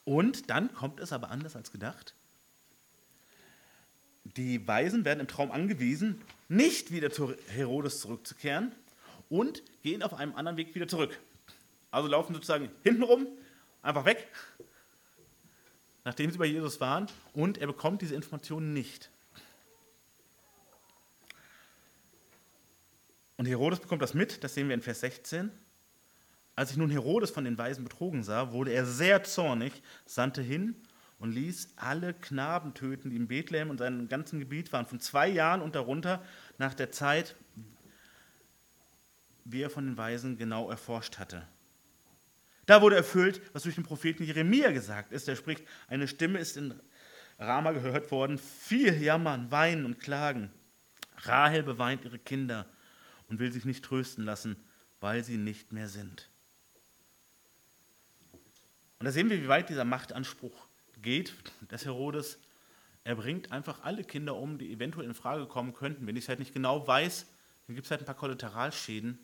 [0.04, 2.16] Und dann kommt es aber anders als gedacht.
[4.24, 8.72] Die Weisen werden im Traum angewiesen, nicht wieder zu Herodes zurückzukehren
[9.28, 11.20] und gehen auf einem anderen Weg wieder zurück.
[11.92, 13.28] Also laufen sozusagen hintenrum,
[13.80, 14.26] einfach weg,
[16.02, 19.08] nachdem sie bei Jesus waren, und er bekommt diese Informationen nicht.
[23.40, 25.50] Und Herodes bekommt das mit, das sehen wir in Vers 16.
[26.56, 29.72] Als sich nun Herodes von den Weisen betrogen sah, wurde er sehr zornig,
[30.04, 30.76] sandte hin
[31.18, 35.26] und ließ alle Knaben töten, die in Bethlehem und seinem ganzen Gebiet waren, von zwei
[35.26, 36.22] Jahren und darunter
[36.58, 37.34] nach der Zeit,
[39.46, 41.48] wie er von den Weisen genau erforscht hatte.
[42.66, 45.26] Da wurde erfüllt, was durch den Propheten Jeremia gesagt ist.
[45.28, 46.78] Er spricht, eine Stimme ist in
[47.38, 50.50] Rama gehört worden, viel jammern, weinen und klagen.
[51.22, 52.66] Rahel beweint ihre Kinder
[53.30, 54.56] und will sich nicht trösten lassen,
[55.00, 56.28] weil sie nicht mehr sind.
[58.98, 60.66] Und da sehen wir, wie weit dieser Machtanspruch
[61.00, 61.32] geht,
[61.70, 62.38] des Herodes.
[63.04, 66.06] Er bringt einfach alle Kinder um, die eventuell in Frage kommen könnten.
[66.06, 67.26] Wenn ich es halt nicht genau weiß,
[67.66, 69.18] dann gibt es halt ein paar Kollateralschäden.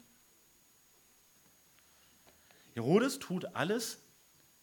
[2.74, 4.02] Herodes tut alles,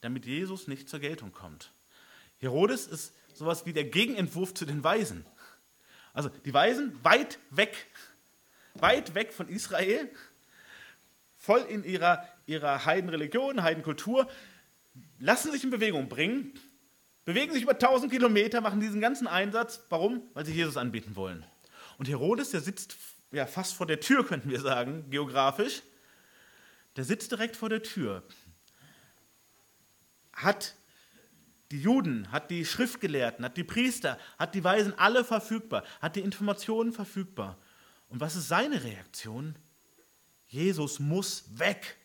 [0.02, 1.74] damit Jesus nicht zur Geltung kommt.
[2.40, 5.26] Herodes ist sowas wie der Gegenentwurf zu den Weisen.
[6.14, 7.88] Also die Weisen weit weg,
[8.76, 10.10] weit weg von Israel,
[11.38, 14.30] voll in ihrer, ihrer Heidenreligion, Heidenkultur,
[15.20, 16.54] lassen sich in Bewegung bringen,
[17.26, 19.82] bewegen sich über 1000 Kilometer, machen diesen ganzen Einsatz.
[19.90, 20.24] Warum?
[20.34, 21.46] Weil sie Jesus anbieten wollen.
[21.98, 22.96] Und Herodes, der sitzt
[23.32, 25.82] ja fast vor der Tür, könnten wir sagen, geografisch.
[26.96, 28.24] Der sitzt direkt vor der Tür.
[30.34, 30.76] Hat
[31.72, 36.22] die Juden, hat die Schriftgelehrten, hat die Priester, hat die Weisen alle verfügbar, hat die
[36.22, 37.58] Informationen verfügbar.
[38.14, 39.56] Und was ist seine Reaktion?
[40.46, 41.98] Jesus muss weg.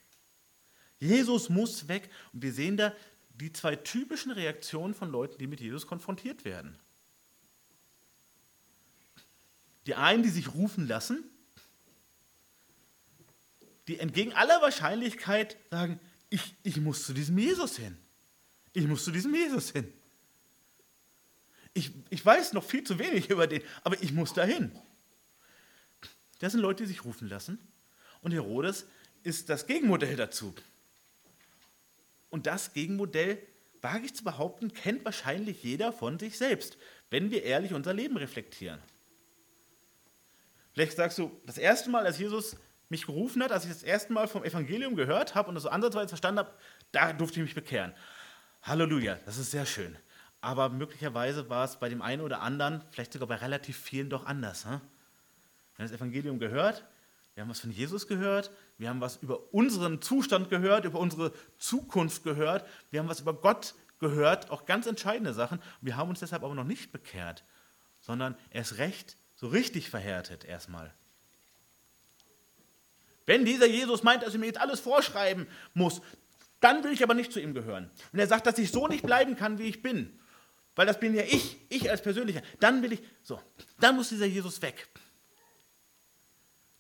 [0.99, 2.09] Jesus muss weg.
[2.33, 2.95] Und wir sehen da
[3.35, 6.79] die zwei typischen Reaktionen von Leuten, die mit Jesus konfrontiert werden.
[9.85, 11.25] Die einen, die sich rufen lassen,
[13.87, 16.01] die entgegen aller Wahrscheinlichkeit sagen,
[16.31, 17.99] ich, ich muss zu diesem Jesus hin.
[18.73, 19.93] Ich muss zu diesem Jesus hin.
[21.75, 24.73] Ich, ich weiß noch viel zu wenig über den, aber ich muss dahin.
[26.39, 27.59] Das sind Leute, die sich rufen lassen.
[28.23, 28.87] Und Herodes
[29.23, 30.55] ist das Gegenmodell dazu.
[32.31, 33.43] Und das Gegenmodell,
[33.81, 36.79] wage ich zu behaupten, kennt wahrscheinlich jeder von sich selbst,
[37.11, 38.81] wenn wir ehrlich unser Leben reflektieren.
[40.73, 42.57] Vielleicht sagst du, das erste Mal, als Jesus
[42.89, 45.69] mich gerufen hat, als ich das erste Mal vom Evangelium gehört habe und das so
[45.69, 46.53] ansatzweise verstanden habe,
[46.93, 47.93] da durfte ich mich bekehren.
[48.63, 49.97] Halleluja, das ist sehr schön.
[50.41, 54.25] Aber möglicherweise war es bei dem einen oder anderen, vielleicht sogar bei relativ vielen doch
[54.25, 54.67] anders.
[54.67, 54.81] Hm?
[55.79, 56.85] Wir haben das Evangelium gehört,
[57.35, 61.33] wir haben was von Jesus gehört, wir haben was über unseren Zustand gehört, über unsere
[61.57, 65.63] Zukunft gehört, wir haben was über Gott gehört, auch ganz entscheidende Sachen.
[65.81, 67.45] Wir haben uns deshalb aber noch nicht bekehrt,
[68.01, 70.93] sondern erst recht so richtig verhärtet erstmal.
[73.25, 76.03] Wenn dieser Jesus meint, dass er mir jetzt alles vorschreiben muss,
[76.59, 77.89] dann will ich aber nicht zu ihm gehören.
[78.11, 80.19] Wenn er sagt, dass ich so nicht bleiben kann, wie ich bin,
[80.75, 83.41] weil das bin ja ich, ich als Persönlicher, dann will ich, so,
[83.79, 84.89] dann muss dieser Jesus weg.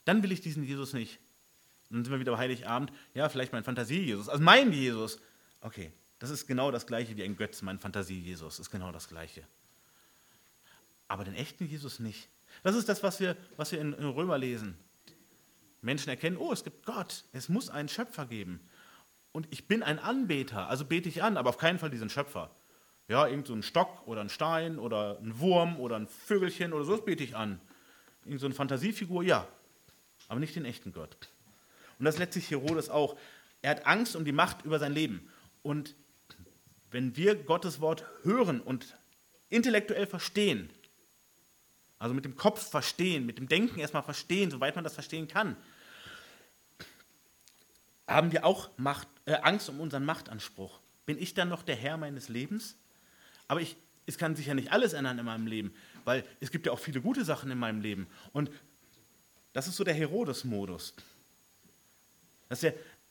[0.08, 1.18] Dann will ich diesen Jesus nicht.
[1.90, 2.90] Und dann sind wir wieder bei Heiligabend.
[3.12, 4.30] Ja, vielleicht mein Fantasie-Jesus.
[4.30, 5.20] Also mein Jesus.
[5.60, 8.58] Okay, das ist genau das Gleiche wie ein Götz, mein Fantasie-Jesus.
[8.58, 9.42] Ist genau das Gleiche.
[11.08, 12.30] aber den echten Jesus nicht.
[12.62, 14.78] Das ist das, was wir, was wir in, Römer lesen.
[15.82, 18.60] Menschen erkennen, oh, es gibt Gott, es muss einen Schöpfer geben.
[19.32, 22.50] Und ich bin ein Anbeter, also bete ich an, aber auf keinen Fall diesen Schöpfer.
[23.08, 26.84] Ja, irgend so ein Stock oder ein Stein oder ein Wurm oder ein Vögelchen oder
[26.84, 27.60] so, das bete ich an.
[28.24, 29.46] Irgend so eine Fantasiefigur, ja,
[30.28, 31.16] aber nicht den echten Gott.
[31.98, 33.16] Und das letztlich Herodes auch.
[33.60, 35.28] Er hat Angst um die Macht über sein Leben.
[35.62, 35.96] Und
[36.90, 38.96] wenn wir Gottes Wort hören und
[39.50, 40.70] intellektuell verstehen,
[41.98, 45.56] also mit dem Kopf verstehen, mit dem Denken erstmal verstehen, soweit man das verstehen kann,
[48.06, 50.80] haben wir auch Macht, äh, Angst um unseren Machtanspruch.
[51.04, 52.76] Bin ich dann noch der Herr meines Lebens?
[53.48, 53.76] Aber ich,
[54.06, 55.74] es kann sich ja nicht alles ändern in meinem Leben,
[56.04, 58.06] weil es gibt ja auch viele gute Sachen in meinem Leben.
[58.32, 58.50] Und
[59.58, 60.94] das ist so der Herodes-Modus.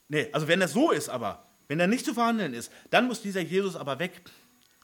[0.07, 3.21] nee, also wenn das so ist aber, wenn er nicht zu verhandeln ist, dann muss
[3.21, 4.21] dieser Jesus aber weg.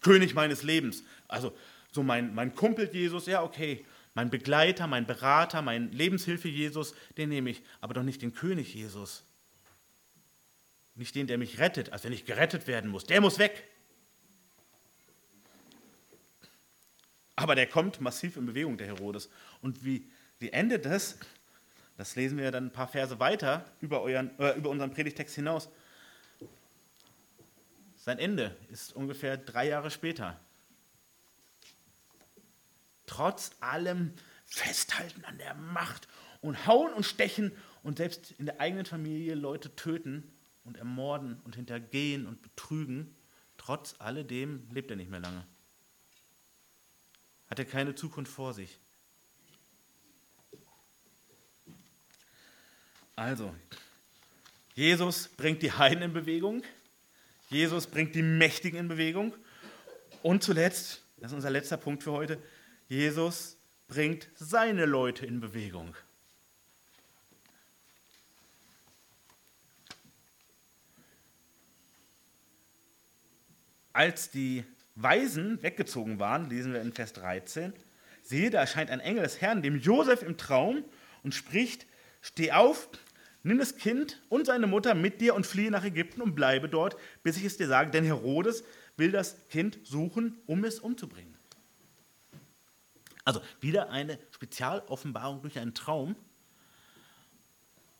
[0.01, 1.05] König meines Lebens.
[1.29, 1.55] Also
[1.89, 7.29] so mein, mein Kumpel Jesus, ja okay, mein Begleiter, mein Berater, mein Lebenshilfe Jesus, den
[7.29, 9.23] nehme ich, aber doch nicht den König Jesus.
[10.95, 13.05] Nicht den, der mich rettet, als wenn ich gerettet werden muss.
[13.05, 13.63] Der muss weg.
[17.37, 19.29] Aber der kommt massiv in Bewegung, der Herodes.
[19.61, 21.17] Und wie, wie endet das?
[21.97, 25.69] Das lesen wir dann ein paar Verse weiter über, euren, äh, über unseren Predigtext hinaus.
[27.95, 30.39] Sein Ende ist ungefähr drei Jahre später.
[33.05, 34.13] Trotz allem
[34.45, 36.07] Festhalten an der Macht
[36.41, 40.33] und Hauen und Stechen und selbst in der eigenen Familie Leute töten
[40.63, 43.15] und ermorden und hintergehen und betrügen,
[43.57, 45.45] trotz alledem lebt er nicht mehr lange.
[47.47, 48.79] Hat er keine Zukunft vor sich.
[53.15, 53.53] Also,
[54.73, 56.63] Jesus bringt die Heiden in Bewegung,
[57.49, 59.35] Jesus bringt die Mächtigen in Bewegung
[60.23, 62.41] und zuletzt, das ist unser letzter Punkt für heute,
[62.87, 63.55] Jesus
[63.87, 65.95] bringt seine Leute in Bewegung.
[73.93, 74.63] Als die
[74.95, 77.73] Weisen weggezogen waren, lesen wir in Vers 13,
[78.23, 80.83] siehe, da erscheint ein Engel des Herrn dem Josef im Traum
[81.21, 81.85] und spricht,
[82.23, 82.89] steh auf,
[83.43, 86.97] nimm das Kind und seine Mutter mit dir und fliehe nach Ägypten und bleibe dort,
[87.21, 88.63] bis ich es dir sage, denn Herodes
[88.97, 91.37] will das Kind suchen, um es umzubringen.
[93.25, 96.15] Also wieder eine Spezialoffenbarung durch einen Traum.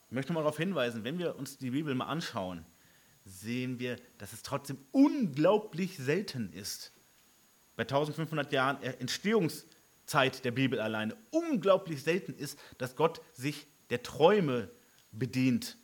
[0.10, 2.66] Ich möchte mal darauf hinweisen, wenn wir uns die Bibel mal anschauen,
[3.26, 6.92] sehen wir, dass es trotzdem unglaublich selten ist.
[7.76, 14.70] Bei 1500 Jahren Entstehungszeit der Bibel alleine unglaublich selten ist, dass Gott sich der Träume
[15.14, 15.78] bedient,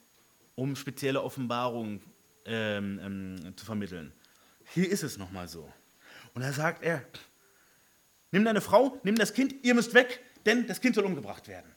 [0.55, 2.01] um spezielle Offenbarungen
[2.45, 4.11] ähm, ähm, zu vermitteln.
[4.73, 5.71] Hier ist es nochmal so.
[6.33, 7.03] Und da sagt er,
[8.31, 11.71] nimm deine Frau, nimm das Kind, ihr müsst weg, denn das Kind soll umgebracht werden.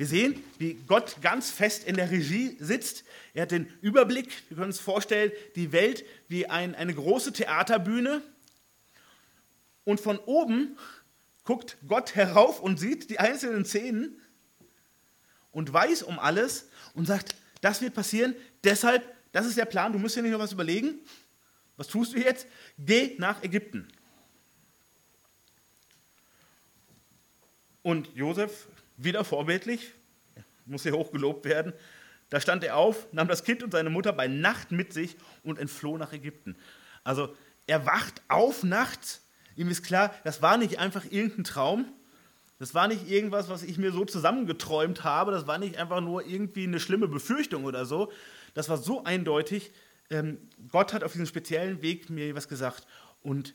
[0.00, 3.04] Wir sehen, wie Gott ganz fest in der Regie sitzt.
[3.34, 8.22] Er hat den Überblick, wir können uns vorstellen, die Welt wie ein, eine große Theaterbühne.
[9.84, 10.78] Und von oben
[11.44, 14.18] guckt Gott herauf und sieht die einzelnen Szenen
[15.52, 18.34] und weiß um alles und sagt, das wird passieren,
[18.64, 20.98] deshalb, das ist der Plan, du musst dir nicht noch was überlegen.
[21.76, 22.46] Was tust du jetzt?
[22.78, 23.88] Geh nach Ägypten.
[27.82, 29.92] Und Josef wieder vorbildlich,
[30.66, 31.72] muss hier hoch gelobt werden.
[32.28, 35.58] Da stand er auf, nahm das Kind und seine Mutter bei Nacht mit sich und
[35.58, 36.56] entfloh nach Ägypten.
[37.02, 37.34] Also
[37.66, 39.22] er wacht auf nachts.
[39.56, 41.86] Ihm ist klar, das war nicht einfach irgendein Traum.
[42.60, 45.32] Das war nicht irgendwas, was ich mir so zusammengeträumt habe.
[45.32, 48.12] Das war nicht einfach nur irgendwie eine schlimme Befürchtung oder so.
[48.52, 49.72] Das war so eindeutig.
[50.10, 50.36] Ähm,
[50.68, 52.86] Gott hat auf diesem speziellen Weg mir was gesagt.
[53.22, 53.54] Und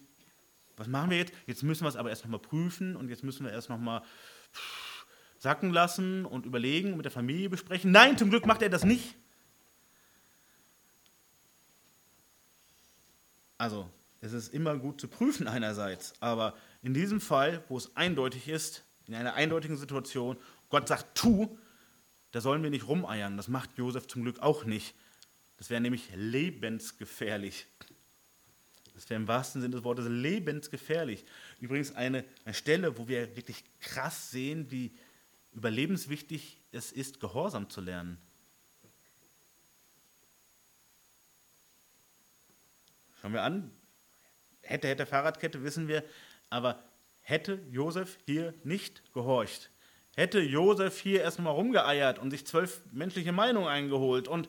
[0.76, 1.34] was machen wir jetzt?
[1.46, 4.02] Jetzt müssen wir es aber erst nochmal prüfen und jetzt müssen wir erst nochmal
[5.38, 7.92] sacken lassen und überlegen und mit der Familie besprechen.
[7.92, 9.14] Nein, zum Glück macht er das nicht.
[13.60, 13.88] Also,
[14.22, 18.85] es ist immer gut zu prüfen einerseits, aber in diesem Fall, wo es eindeutig ist,
[19.08, 20.38] in einer eindeutigen Situation,
[20.70, 21.58] Gott sagt, tu,
[22.32, 23.38] da sollen wir nicht rumeiern.
[23.38, 24.96] Das macht Josef zum Glück auch nicht.
[25.58, 27.68] Das wäre nämlich lebensgefährlich.
[28.94, 31.26] Das wäre im wahrsten Sinne des Wortes lebensgefährlich.
[31.60, 34.94] Übrigens eine, eine Stelle, wo wir wirklich krass sehen, wie,
[35.56, 38.18] überlebenswichtig es ist, Gehorsam zu lernen.
[43.22, 43.72] Schauen wir an,
[44.62, 46.04] hätte, hätte Fahrradkette, wissen wir,
[46.50, 46.84] aber
[47.26, 49.72] hätte Josef hier nicht gehorcht,
[50.16, 54.48] hätte Josef hier erstmal rumgeeiert und sich zwölf menschliche Meinungen eingeholt und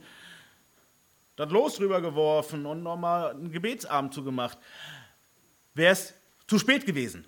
[1.36, 4.58] das Los drüber geworfen und nochmal einen Gebetsabend zugemacht,
[5.74, 6.14] wäre es
[6.46, 7.26] zu spät gewesen.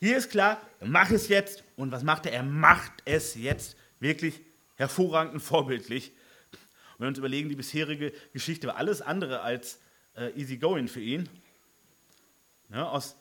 [0.00, 1.64] Hier ist klar, mach es jetzt.
[1.76, 2.32] Und was macht er?
[2.32, 4.42] Er macht es jetzt wirklich
[4.76, 6.10] hervorragend und vorbildlich.
[6.10, 6.60] Und
[6.98, 9.80] wenn wir uns überlegen, die bisherige Geschichte war alles andere als
[10.14, 11.28] äh, easy going für ihn.
[12.74, 13.16] Ja, aus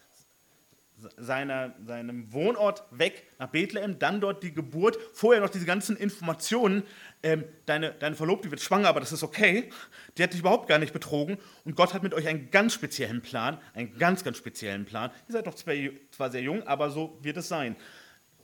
[1.18, 6.84] seiner, seinem Wohnort weg nach Bethlehem, dann dort die Geburt, vorher noch diese ganzen Informationen,
[7.22, 9.70] ähm, deine, deine Verlobte wird schwanger, aber das ist okay,
[10.18, 13.22] die hat dich überhaupt gar nicht betrogen und Gott hat mit euch einen ganz speziellen
[13.22, 15.12] Plan, einen ganz, ganz speziellen Plan.
[15.28, 17.76] Ihr seid noch zwar, sehr jung, aber so wird es sein.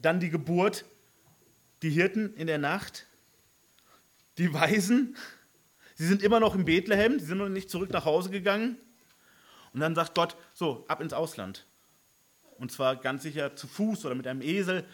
[0.01, 0.86] Dann die Geburt,
[1.82, 3.07] die Hirten in der Nacht,
[4.38, 5.16] die Weisen,
[5.95, 8.78] sie sind immer noch in Bethlehem, sie sind noch nicht zurück nach Hause gegangen.
[9.74, 11.65] Und dann sagt Gott, so, ab ins Ausland
[12.59, 14.86] und zwar ganz sicher zu Fuß oder mit einem Esel.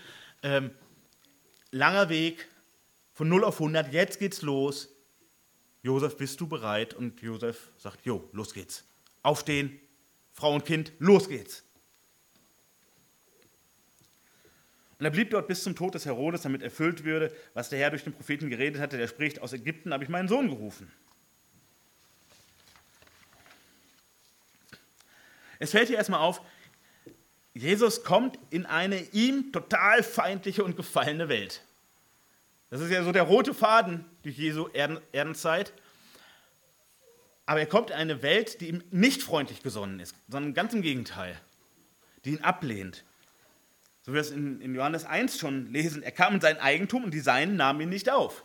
[0.43, 0.71] Ähm,
[1.71, 2.47] langer Weg
[3.13, 4.89] von 0 auf 100, jetzt geht's los.
[5.81, 6.93] Josef, bist du bereit?
[6.93, 8.85] Und Josef sagt, jo, los geht's.
[9.21, 9.79] Aufstehen,
[10.31, 11.63] Frau und Kind, los geht's.
[14.97, 17.89] Und er blieb dort bis zum Tod des Herodes, damit erfüllt würde, was der Herr
[17.89, 20.91] durch den Propheten geredet hatte, der spricht, aus Ägypten habe ich meinen Sohn gerufen.
[25.59, 26.41] Es fällt hier erstmal auf,
[27.53, 31.61] Jesus kommt in eine ihm total feindliche und gefallene Welt.
[32.69, 35.73] Das ist ja so der rote Faden durch Jesu Erdenzeit.
[37.45, 40.81] Aber er kommt in eine Welt, die ihm nicht freundlich gesonnen ist, sondern ganz im
[40.81, 41.39] Gegenteil,
[42.25, 43.05] die ihn ablehnt.
[44.01, 47.03] So wie wir es in, in Johannes 1 schon lesen, er kam in sein Eigentum
[47.03, 48.43] und die Seinen nahmen ihn nicht auf.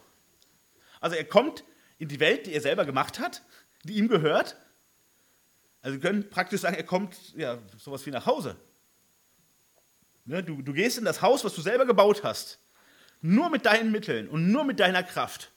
[1.01, 1.65] Also er kommt
[1.99, 3.43] in die Welt, die er selber gemacht hat,
[3.85, 4.57] die ihm gehört.
[5.83, 8.57] Also wir können praktisch sagen, er kommt ja sowas wie nach Hause.
[10.25, 12.59] Ne, du, du gehst in das Haus, was du selber gebaut hast.
[13.23, 15.51] Nur mit deinen Mitteln und nur mit deiner Kraft.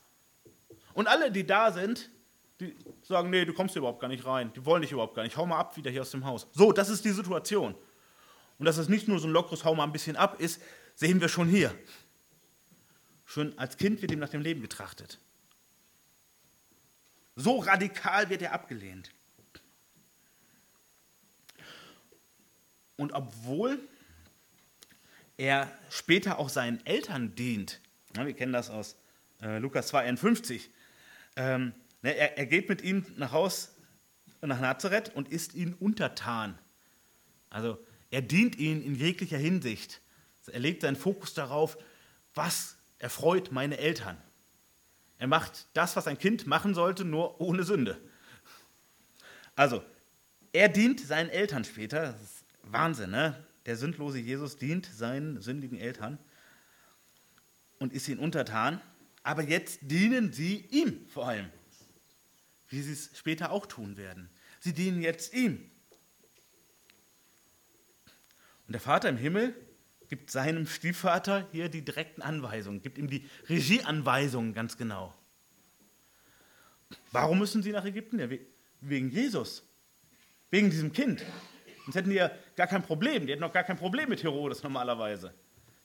[0.93, 2.09] Und alle, die da sind,
[2.59, 4.51] die sagen, nee, du kommst hier überhaupt gar nicht rein.
[4.53, 5.37] Die wollen dich überhaupt gar nicht.
[5.37, 6.47] Hau mal ab wieder hier aus dem Haus.
[6.51, 7.75] So, das ist die Situation.
[8.59, 10.61] Und dass es nicht nur so ein lockeres Hau mal ein bisschen ab ist,
[10.95, 11.73] sehen wir schon hier.
[13.25, 15.19] Schon als Kind wird ihm nach dem Leben getrachtet.
[17.35, 19.11] So radikal wird er abgelehnt.
[23.03, 23.79] Und obwohl
[25.35, 27.81] er später auch seinen Eltern dient.
[28.15, 28.95] Ja, wir kennen das aus
[29.41, 30.69] äh, Lukas 2,51.
[31.35, 33.75] Ähm, ne, er, er, geht mit ihnen nach Haus,
[34.39, 36.57] nach Nazareth und ist ihnen untertan.
[37.49, 37.77] Also
[38.09, 39.99] er dient ihnen in jeglicher Hinsicht.
[40.47, 41.77] Er legt seinen Fokus darauf,
[42.33, 44.17] was erfreut meine Eltern.
[45.17, 47.99] Er macht das, was ein Kind machen sollte, nur ohne Sünde.
[49.57, 49.83] Also,
[50.53, 52.13] er dient seinen Eltern später.
[52.13, 53.45] Das ist Wahnsinn, ne?
[53.65, 56.17] der sündlose Jesus dient seinen sündigen Eltern
[57.79, 58.81] und ist ihnen untertan,
[59.23, 61.49] aber jetzt dienen sie ihm vor allem,
[62.69, 64.29] wie sie es später auch tun werden.
[64.59, 65.69] Sie dienen jetzt ihm.
[68.67, 69.55] Und der Vater im Himmel
[70.09, 75.13] gibt seinem Stiefvater hier die direkten Anweisungen, gibt ihm die Regieanweisungen ganz genau.
[77.11, 78.19] Warum müssen sie nach Ägypten?
[78.19, 78.27] Ja,
[78.81, 79.63] wegen Jesus,
[80.49, 81.23] wegen diesem Kind.
[81.85, 83.25] Sonst hätten die ja gar kein Problem.
[83.25, 85.33] Die hätten auch gar kein Problem mit Herodes normalerweise.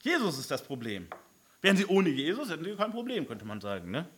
[0.03, 1.09] Jesus ist das Problem.
[1.61, 3.91] Wären sie ohne Jesus, hätten sie kein Problem, könnte man sagen.
[3.91, 4.09] Ne?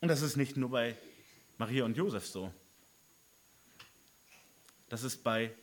[0.00, 0.96] Und das ist nicht nur bei
[1.58, 2.52] Maria und Josef so.
[4.88, 5.54] Das ist bei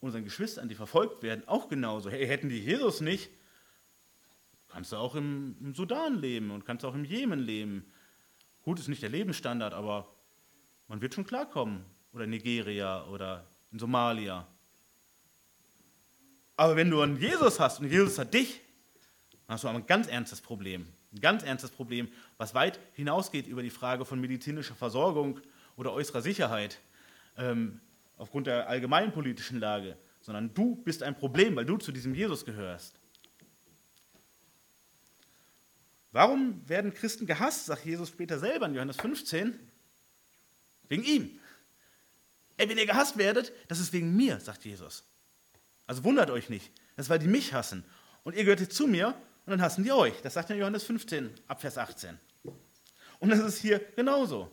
[0.00, 2.10] unseren Geschwistern, die verfolgt werden, auch genauso.
[2.10, 3.30] Hey, hätten die Jesus nicht,
[4.68, 7.92] kannst du auch im Sudan leben und kannst auch im Jemen leben.
[8.62, 10.12] Gut, ist nicht der Lebensstandard, aber
[10.88, 11.84] man wird schon klarkommen.
[12.16, 14.46] Oder Nigeria oder in Somalia.
[16.56, 18.62] Aber wenn du einen Jesus hast und Jesus hat dich,
[19.46, 20.86] dann hast du ein ganz ernstes Problem.
[21.12, 22.08] Ein ganz ernstes Problem,
[22.38, 25.40] was weit hinausgeht über die Frage von medizinischer Versorgung
[25.76, 26.80] oder äußerer Sicherheit
[27.36, 27.82] ähm,
[28.16, 32.46] aufgrund der allgemeinen politischen Lage, sondern du bist ein Problem, weil du zu diesem Jesus
[32.46, 32.98] gehörst.
[36.12, 39.60] Warum werden Christen gehasst, sagt Jesus später selber in Johannes 15?
[40.88, 41.40] Wegen ihm.
[42.56, 45.04] Ey, wenn ihr gehasst werdet, das ist wegen mir, sagt Jesus.
[45.86, 46.72] Also wundert euch nicht.
[46.96, 47.84] Das ist, weil die mich hassen.
[48.24, 50.14] Und ihr gehört zu mir und dann hassen die euch.
[50.22, 52.18] Das sagt ja Johannes 15, ab Vers 18.
[53.18, 54.50] Und das ist hier genauso.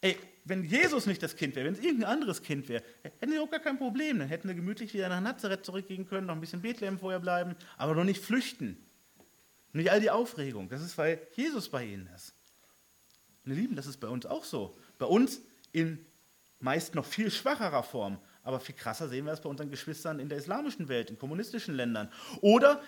[0.00, 3.38] Ey, wenn Jesus nicht das Kind wäre, wenn es irgendein anderes Kind wäre, hätten sie
[3.38, 4.18] auch gar kein Problem.
[4.18, 7.56] Dann hätten wir gemütlich wieder nach Nazareth zurückgehen können, noch ein bisschen Bethlehem vorher bleiben,
[7.78, 8.76] aber noch nicht flüchten.
[9.72, 10.68] Nicht all die Aufregung.
[10.68, 12.34] Das ist, weil Jesus bei ihnen ist.
[13.44, 14.78] Meine Lieben, das ist bei uns auch so.
[14.98, 15.40] Bei uns
[15.72, 16.04] in
[16.64, 18.18] meist noch viel schwacherer Form.
[18.42, 21.74] Aber viel krasser sehen wir es bei unseren Geschwistern in der islamischen Welt, in kommunistischen
[21.74, 22.10] Ländern.
[22.40, 22.82] Oder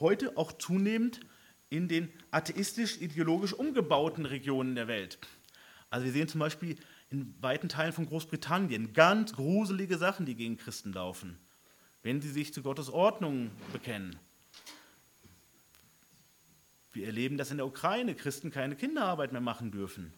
[0.00, 1.20] heute auch zunehmend
[1.68, 5.18] in den atheistisch-ideologisch umgebauten Regionen der Welt.
[5.90, 6.76] Also wir sehen zum Beispiel
[7.10, 11.38] in weiten Teilen von Großbritannien ganz gruselige Sachen, die gegen Christen laufen,
[12.02, 14.18] wenn sie sich zu Gottes Ordnung bekennen.
[16.92, 20.14] Wir erleben, dass in der Ukraine Christen keine Kinderarbeit mehr machen dürfen,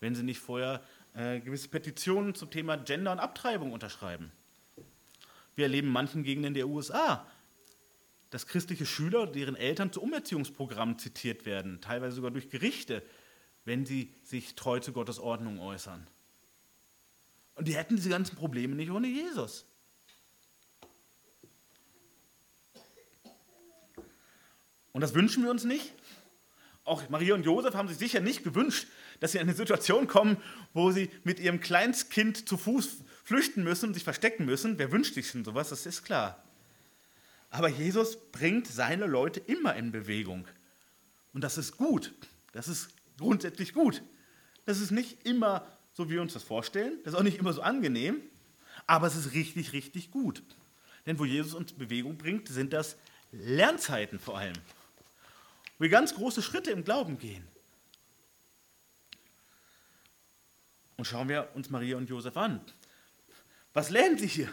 [0.00, 0.82] wenn sie nicht vorher
[1.14, 4.32] äh, gewisse Petitionen zum Thema Gender und Abtreibung unterschreiben.
[5.54, 7.26] Wir erleben in manchen Gegenden der USA,
[8.30, 13.02] dass christliche Schüler, deren Eltern zu Umerziehungsprogrammen zitiert werden, teilweise sogar durch Gerichte,
[13.64, 16.06] wenn sie sich treu zu Gottes Ordnung äußern.
[17.54, 19.64] Und die hätten diese ganzen Probleme nicht ohne Jesus.
[24.92, 25.92] Und das wünschen wir uns nicht.
[26.84, 28.86] Auch Maria und Josef haben sich sicher nicht gewünscht,
[29.20, 30.36] dass sie in eine Situation kommen,
[30.72, 34.78] wo sie mit ihrem Kleinstkind zu Fuß flüchten müssen und sich verstecken müssen.
[34.78, 35.70] Wer wünscht sich schon sowas?
[35.70, 36.42] Das ist klar.
[37.50, 40.46] Aber Jesus bringt seine Leute immer in Bewegung.
[41.32, 42.12] Und das ist gut.
[42.52, 42.88] Das ist
[43.18, 44.02] grundsätzlich gut.
[44.66, 46.98] Das ist nicht immer so, wie wir uns das vorstellen.
[47.04, 48.20] Das ist auch nicht immer so angenehm.
[48.86, 50.42] Aber es ist richtig, richtig gut.
[51.06, 52.96] Denn wo Jesus uns Bewegung bringt, sind das
[53.30, 54.54] Lernzeiten vor allem
[55.78, 57.44] wo wir ganz große Schritte im Glauben gehen.
[60.96, 62.60] Und schauen wir uns Maria und Josef an.
[63.72, 64.48] Was lernen sie hier?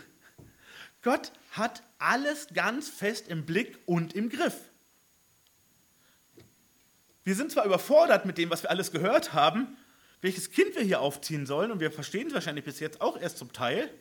[1.02, 4.58] Gott hat alles ganz fest im Blick und im Griff.
[7.24, 9.78] Wir sind zwar überfordert mit dem, was wir alles gehört haben,
[10.22, 13.38] welches Kind wir hier aufziehen sollen, und wir verstehen es wahrscheinlich bis jetzt auch erst
[13.38, 13.92] zum Teil,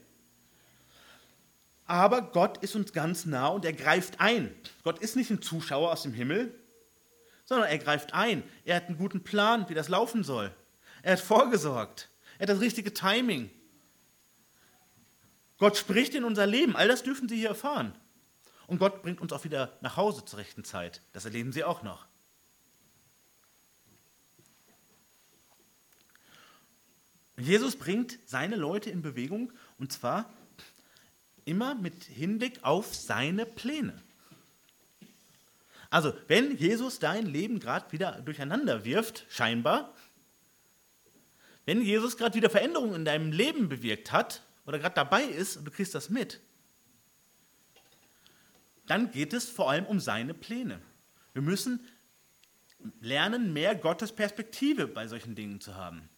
[1.91, 4.55] aber Gott ist uns ganz nah und er greift ein.
[4.85, 6.55] Gott ist nicht ein Zuschauer aus dem Himmel,
[7.45, 8.45] sondern er greift ein.
[8.65, 10.55] Er hat einen guten Plan, wie das laufen soll.
[11.03, 12.09] Er hat vorgesorgt.
[12.41, 13.51] Er hat das richtige Timing.
[15.59, 16.75] Gott spricht in unser Leben.
[16.75, 17.95] All das dürfen Sie hier erfahren.
[18.67, 21.03] Und Gott bringt uns auch wieder nach Hause zur rechten Zeit.
[21.13, 22.07] Das erleben Sie auch noch.
[27.37, 30.33] Jesus bringt seine Leute in Bewegung und zwar
[31.45, 34.01] immer mit Hinblick auf seine Pläne.
[35.91, 39.95] Also, wenn Jesus dein Leben gerade wieder durcheinander wirft, scheinbar,
[41.67, 45.65] wenn Jesus gerade wieder Veränderungen in deinem Leben bewirkt hat oder gerade dabei ist und
[45.65, 46.41] du kriegst das mit,
[48.87, 50.81] dann geht es vor allem um seine Pläne.
[51.33, 51.81] Wir müssen
[53.01, 56.09] lernen, mehr Gottes Perspektive bei solchen Dingen zu haben.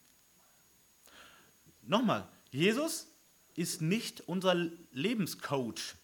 [1.82, 3.08] Nochmal, Jesus
[3.54, 4.54] ist nicht unser
[4.92, 5.96] Lebenscoach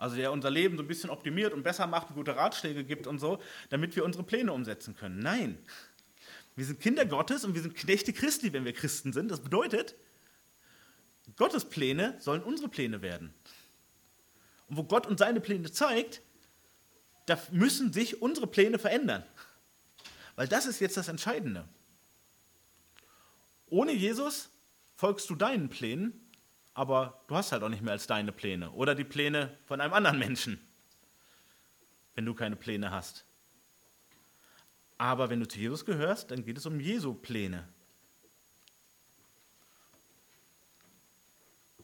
[0.00, 3.06] also der unser Leben so ein bisschen optimiert und besser macht und gute Ratschläge gibt
[3.06, 5.18] und so, damit wir unsere Pläne umsetzen können.
[5.18, 5.58] Nein,
[6.56, 9.30] wir sind Kinder Gottes und wir sind Knechte Christi, wenn wir Christen sind.
[9.30, 9.94] Das bedeutet,
[11.36, 13.32] Gottes Pläne sollen unsere Pläne werden.
[14.68, 16.22] Und wo Gott uns seine Pläne zeigt,
[17.26, 19.24] da müssen sich unsere Pläne verändern.
[20.36, 21.68] Weil das ist jetzt das Entscheidende.
[23.66, 24.50] Ohne Jesus
[24.96, 26.30] folgst du deinen Plänen
[26.74, 29.92] aber du hast halt auch nicht mehr als deine Pläne oder die Pläne von einem
[29.92, 30.66] anderen Menschen,
[32.14, 33.26] wenn du keine Pläne hast.
[35.00, 37.66] Aber wenn du zu Jesus gehörst, dann geht es um Jesu Pläne.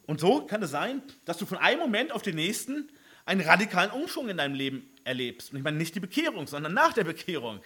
[0.05, 2.91] Und so kann es sein, dass du von einem Moment auf den nächsten
[3.25, 5.51] einen radikalen Umschwung in deinem Leben erlebst.
[5.51, 7.59] Und ich meine nicht die Bekehrung, sondern nach der Bekehrung.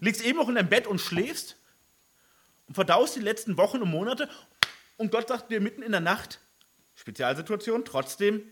[0.00, 1.56] Liegst eben noch in deinem Bett und schläfst
[2.66, 4.28] und verdaust die letzten Wochen und Monate
[4.96, 6.40] und Gott sagt dir mitten in der Nacht,
[6.96, 8.42] Spezialsituation, trotzdem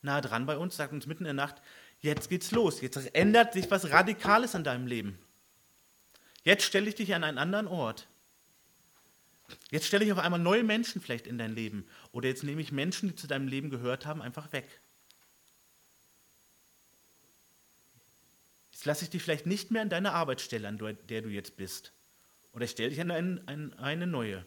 [0.00, 1.60] nah dran bei uns, sagt uns mitten in der Nacht,
[2.00, 5.18] jetzt geht's los, jetzt ändert sich was Radikales an deinem Leben.
[6.42, 8.08] Jetzt stelle ich dich an einen anderen Ort.
[9.70, 11.86] Jetzt stelle ich auf einmal neue Menschen vielleicht in dein Leben.
[12.12, 14.80] Oder jetzt nehme ich Menschen, die zu deinem Leben gehört haben, einfach weg.
[18.72, 21.92] Jetzt lasse ich dich vielleicht nicht mehr an deine Arbeitsstelle, an der du jetzt bist.
[22.52, 24.44] Oder ich stelle dich an eine, eine neue.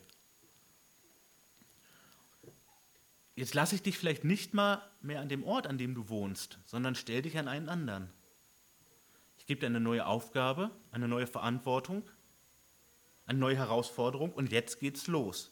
[3.36, 6.60] Jetzt lasse ich dich vielleicht nicht mal mehr an dem Ort, an dem du wohnst,
[6.66, 8.10] sondern stell dich an einen anderen.
[9.38, 12.10] Ich gebe dir eine neue Aufgabe, eine neue Verantwortung,
[13.26, 15.52] eine neue Herausforderung und jetzt geht's los.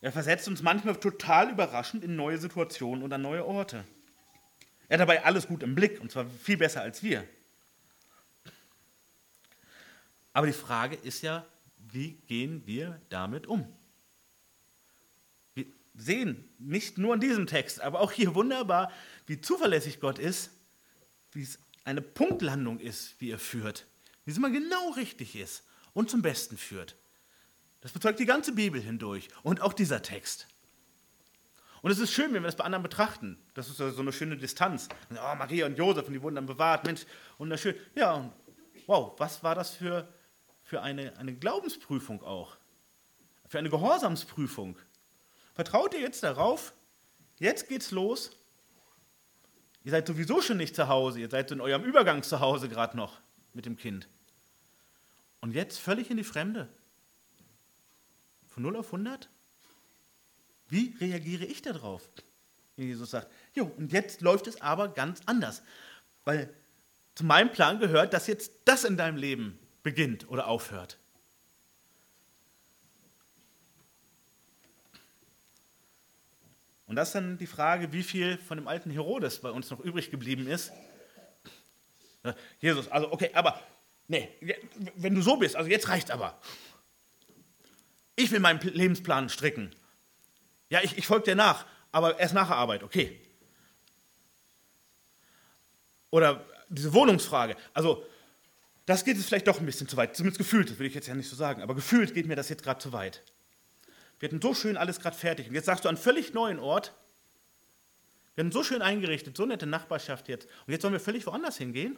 [0.00, 3.84] Er versetzt uns manchmal total überraschend in neue Situationen und an neue Orte.
[4.86, 7.26] Er hat dabei alles gut im Blick und zwar viel besser als wir.
[10.34, 11.46] Aber die Frage ist ja,
[11.94, 13.66] wie gehen wir damit um?
[15.54, 18.90] Wir sehen nicht nur in diesem Text, aber auch hier wunderbar,
[19.26, 20.50] wie zuverlässig Gott ist,
[21.32, 23.86] wie es eine Punktlandung ist, wie er führt,
[24.24, 26.96] wie es immer genau richtig ist und zum Besten führt.
[27.80, 30.48] Das bezeugt die ganze Bibel hindurch und auch dieser Text.
[31.82, 33.38] Und es ist schön, wenn wir das bei anderen betrachten.
[33.52, 34.88] Das ist so eine schöne Distanz.
[35.10, 36.86] Oh, Maria und Josef, und die wurden dann bewahrt.
[36.86, 37.04] Mensch,
[37.36, 37.74] wunderschön.
[37.94, 38.32] Ja,
[38.86, 40.08] wow, was war das für,
[40.64, 42.56] für eine, eine Glaubensprüfung auch?
[43.46, 44.76] Für eine Gehorsamsprüfung.
[45.52, 46.72] Vertraut ihr jetzt darauf?
[47.38, 48.36] Jetzt geht's los.
[49.84, 52.96] Ihr seid sowieso schon nicht zu Hause, ihr seid in eurem Übergang zu Hause gerade
[52.96, 53.20] noch
[53.52, 54.08] mit dem Kind.
[55.40, 56.68] Und jetzt völlig in die Fremde.
[58.48, 59.28] Von 0 auf 100?
[60.68, 62.08] Wie reagiere ich darauf?
[62.76, 65.62] Jesus sagt, jo, und jetzt läuft es aber ganz anders.
[66.24, 66.52] Weil
[67.14, 70.98] zu meinem Plan gehört, dass jetzt das in deinem Leben beginnt oder aufhört.
[76.86, 79.80] Und das ist dann die Frage, wie viel von dem alten Herodes bei uns noch
[79.80, 80.72] übrig geblieben ist.
[82.60, 83.60] Jesus, also okay, aber
[84.08, 84.28] nee,
[84.96, 86.40] wenn du so bist, also jetzt reicht aber.
[88.16, 89.74] Ich will meinen Lebensplan stricken.
[90.70, 93.20] Ja, ich, ich folge dir nach, aber erst nach der Arbeit, okay.
[96.10, 97.56] Oder diese Wohnungsfrage.
[97.72, 98.06] Also,
[98.86, 100.16] das geht jetzt vielleicht doch ein bisschen zu weit.
[100.16, 102.48] Zumindest gefühlt, das will ich jetzt ja nicht so sagen, aber gefühlt geht mir das
[102.48, 103.22] jetzt gerade zu weit.
[104.18, 105.48] Wir hatten so schön alles gerade fertig.
[105.48, 106.94] Und jetzt sagst du an völlig neuen Ort,
[108.34, 110.48] wir haben so schön eingerichtet, so nette Nachbarschaft jetzt.
[110.66, 111.96] Und jetzt sollen wir völlig woanders hingehen?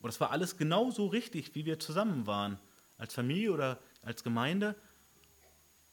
[0.00, 2.58] Und das war alles genau so richtig, wie wir zusammen waren.
[2.96, 4.76] Als Familie oder als Gemeinde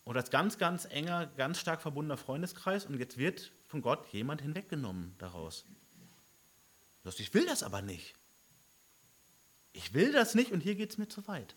[0.05, 2.85] oder als ganz, ganz enger, ganz stark verbundener Freundeskreis.
[2.85, 5.65] Und jetzt wird von Gott jemand hinweggenommen daraus.
[7.03, 8.13] Du sagst, ich will das aber nicht.
[9.73, 11.55] Ich will das nicht und hier geht es mir zu weit.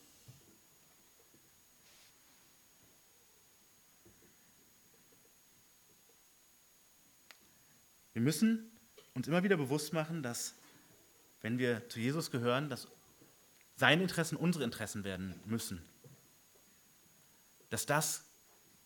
[8.12, 8.70] Wir müssen
[9.14, 10.54] uns immer wieder bewusst machen, dass
[11.40, 12.88] wenn wir zu Jesus gehören, dass
[13.76, 15.82] seine Interessen unsere Interessen werden müssen.
[17.70, 18.24] Dass das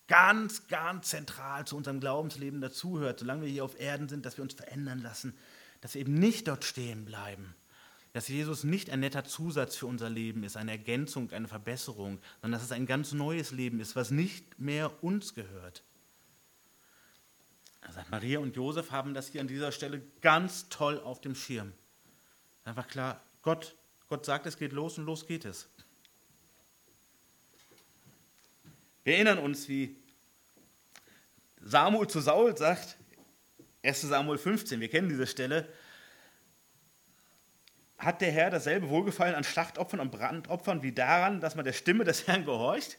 [0.06, 4.42] ganz, ganz zentral zu unserem Glaubensleben dazugehört, solange wir hier auf Erden sind, dass wir
[4.42, 5.36] uns verändern lassen,
[5.80, 7.54] dass wir eben nicht dort stehen bleiben,
[8.12, 12.58] dass Jesus nicht ein netter Zusatz für unser Leben ist, eine Ergänzung, eine Verbesserung, sondern
[12.58, 15.84] dass es ein ganz neues Leben ist, was nicht mehr uns gehört.
[17.80, 21.72] Also Maria und Josef haben das hier an dieser Stelle ganz toll auf dem Schirm.
[22.64, 23.76] Einfach klar, Gott,
[24.08, 25.68] Gott sagt, es geht los und los geht es.
[29.04, 29.96] Wir erinnern uns, wie
[31.62, 32.97] Samuel zu Saul sagt,
[33.88, 35.68] 1 Samuel 15, wir kennen diese Stelle,
[37.96, 42.04] hat der Herr dasselbe Wohlgefallen an Schlachtopfern und Brandopfern wie daran, dass man der Stimme
[42.04, 42.98] des Herrn gehorcht?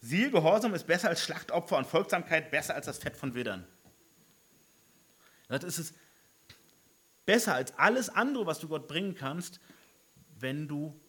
[0.00, 3.66] Siehe, Gehorsam ist besser als Schlachtopfer und Folgsamkeit besser als das Fett von Widern.
[5.48, 5.94] Das ist es
[7.24, 9.60] besser als alles andere, was du Gott bringen kannst,
[10.40, 11.00] wenn du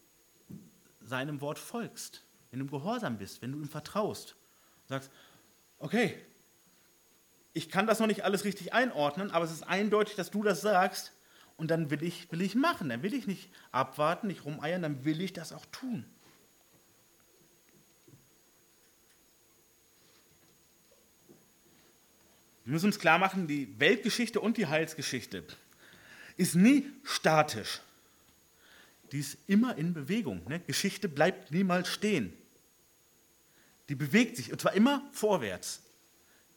[1.01, 4.35] seinem Wort folgst, wenn du gehorsam bist, wenn du ihm vertraust.
[4.87, 5.11] sagst,
[5.79, 6.15] okay,
[7.53, 10.61] ich kann das noch nicht alles richtig einordnen, aber es ist eindeutig, dass du das
[10.61, 11.13] sagst
[11.55, 12.89] und dann will ich, will ich machen.
[12.89, 16.05] Dann will ich nicht abwarten, nicht rumeiern, dann will ich das auch tun.
[22.65, 25.43] Wir müssen uns klar machen, die Weltgeschichte und die Heilsgeschichte
[26.37, 27.81] ist nie statisch.
[29.11, 30.47] Die ist immer in Bewegung.
[30.47, 30.59] Ne?
[30.61, 32.33] Geschichte bleibt niemals stehen.
[33.89, 35.82] Die bewegt sich und zwar immer vorwärts.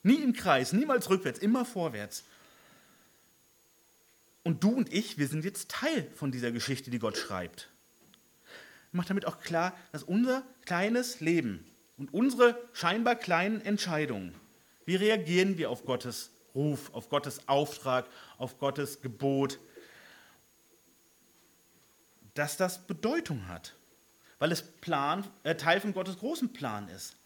[0.07, 2.23] Nie im Kreis, niemals rückwärts, immer vorwärts.
[4.45, 7.69] Und du und ich, wir sind jetzt Teil von dieser Geschichte, die Gott schreibt.
[8.93, 14.33] Macht damit auch klar, dass unser kleines Leben und unsere scheinbar kleinen Entscheidungen,
[14.85, 18.07] wie reagieren wir auf Gottes Ruf, auf Gottes Auftrag,
[18.39, 19.59] auf Gottes Gebot,
[22.35, 23.75] dass das Bedeutung hat,
[24.39, 27.17] weil es Plan, äh, Teil von Gottes großen Plan ist.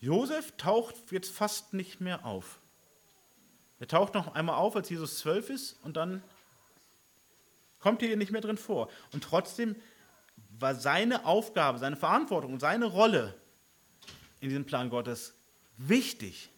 [0.00, 2.60] Josef taucht jetzt fast nicht mehr auf.
[3.78, 6.22] Er taucht noch einmal auf, als Jesus zwölf ist und dann
[7.78, 8.90] kommt er hier nicht mehr drin vor.
[9.12, 9.76] Und trotzdem
[10.58, 13.34] war seine Aufgabe, seine Verantwortung seine Rolle
[14.40, 15.34] in diesem Plan Gottes
[15.76, 16.50] wichtig.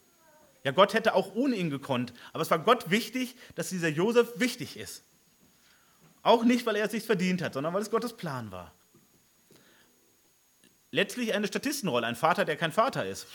[0.65, 4.39] Ja, Gott hätte auch ohne ihn gekonnt, aber es war Gott wichtig, dass dieser Josef
[4.39, 5.05] wichtig ist.
[6.23, 8.73] Auch nicht, weil er es sich verdient hat, sondern weil es Gottes Plan war.
[10.93, 13.27] Letztlich eine Statistenrolle, ein Vater, der kein Vater ist.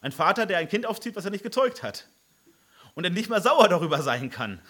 [0.00, 2.08] Ein Vater, der ein Kind aufzieht, was er nicht gezeugt hat.
[2.94, 4.60] Und der nicht mal sauer darüber sein kann.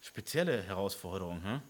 [0.00, 1.42] Spezielle Herausforderung.
[1.42, 1.62] Hm?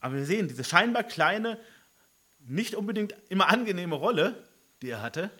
[0.00, 1.60] Aber wir sehen, diese scheinbar kleine,
[2.38, 4.48] nicht unbedingt immer angenehme Rolle,
[4.80, 5.30] die er hatte,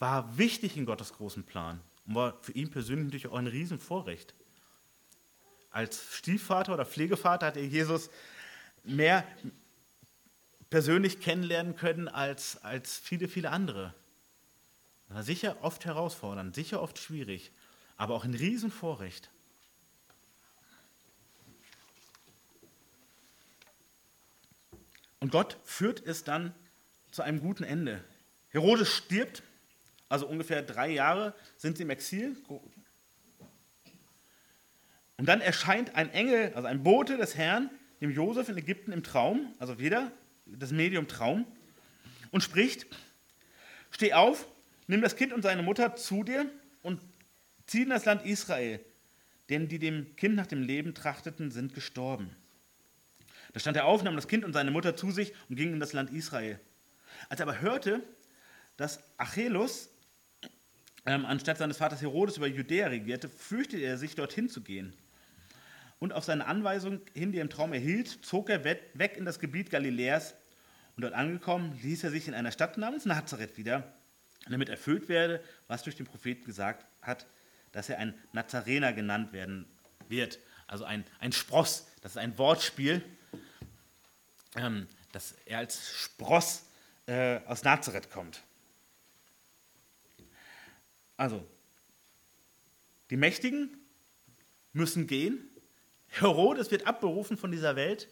[0.00, 4.34] war wichtig in Gottes großen Plan und war für ihn persönlich natürlich auch ein Riesenvorrecht.
[5.76, 8.08] Als Stiefvater oder Pflegevater hat er Jesus
[8.82, 9.26] mehr
[10.70, 13.92] persönlich kennenlernen können als, als viele, viele andere.
[15.08, 17.52] war sicher oft herausfordernd, sicher oft schwierig,
[17.98, 19.28] aber auch ein Riesenvorrecht.
[25.20, 26.54] Und Gott führt es dann
[27.10, 28.02] zu einem guten Ende.
[28.48, 29.42] Herodes stirbt,
[30.08, 32.34] also ungefähr drei Jahre sind sie im Exil.
[35.18, 39.02] Und dann erscheint ein Engel, also ein Bote des Herrn, dem Josef in Ägypten im
[39.02, 40.12] Traum, also wieder
[40.44, 41.46] das Medium Traum,
[42.30, 42.86] und spricht:
[43.90, 44.46] Steh auf,
[44.86, 46.50] nimm das Kind und seine Mutter zu dir
[46.82, 47.00] und
[47.66, 48.80] zieh in das Land Israel,
[49.48, 52.30] denn die dem Kind nach dem Leben trachteten, sind gestorben.
[53.54, 55.80] Da stand er auf, nahm das Kind und seine Mutter zu sich und ging in
[55.80, 56.60] das Land Israel.
[57.30, 58.02] Als er aber hörte,
[58.76, 59.88] dass Achelus
[61.06, 64.92] ähm, anstatt seines Vaters Herodes über Judäa regierte, fürchtete er sich, dorthin zu gehen.
[65.98, 69.38] Und auf seine Anweisung hin, die er im Traum erhielt, zog er weg in das
[69.38, 70.34] Gebiet Galiläas.
[70.94, 73.94] Und dort angekommen, ließ er sich in einer Stadt namens Nazareth wieder,
[74.48, 77.26] damit erfüllt werde, was durch den Propheten gesagt hat,
[77.72, 79.66] dass er ein Nazarener genannt werden
[80.08, 80.38] wird.
[80.66, 83.02] Also ein, ein Spross, das ist ein Wortspiel
[84.56, 86.64] ähm, dass er als Spross
[87.06, 88.42] äh, aus Nazareth kommt.
[91.16, 91.46] Also,
[93.10, 93.78] die Mächtigen
[94.72, 95.48] müssen gehen.
[96.20, 98.08] Herodes wird abberufen von dieser Welt.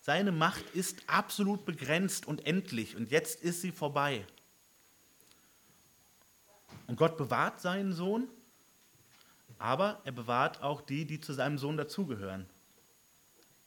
[0.00, 4.26] Seine Macht ist absolut begrenzt und endlich und jetzt ist sie vorbei.
[6.86, 8.28] Und Gott bewahrt seinen Sohn,
[9.58, 12.46] aber er bewahrt auch die, die zu seinem Sohn dazugehören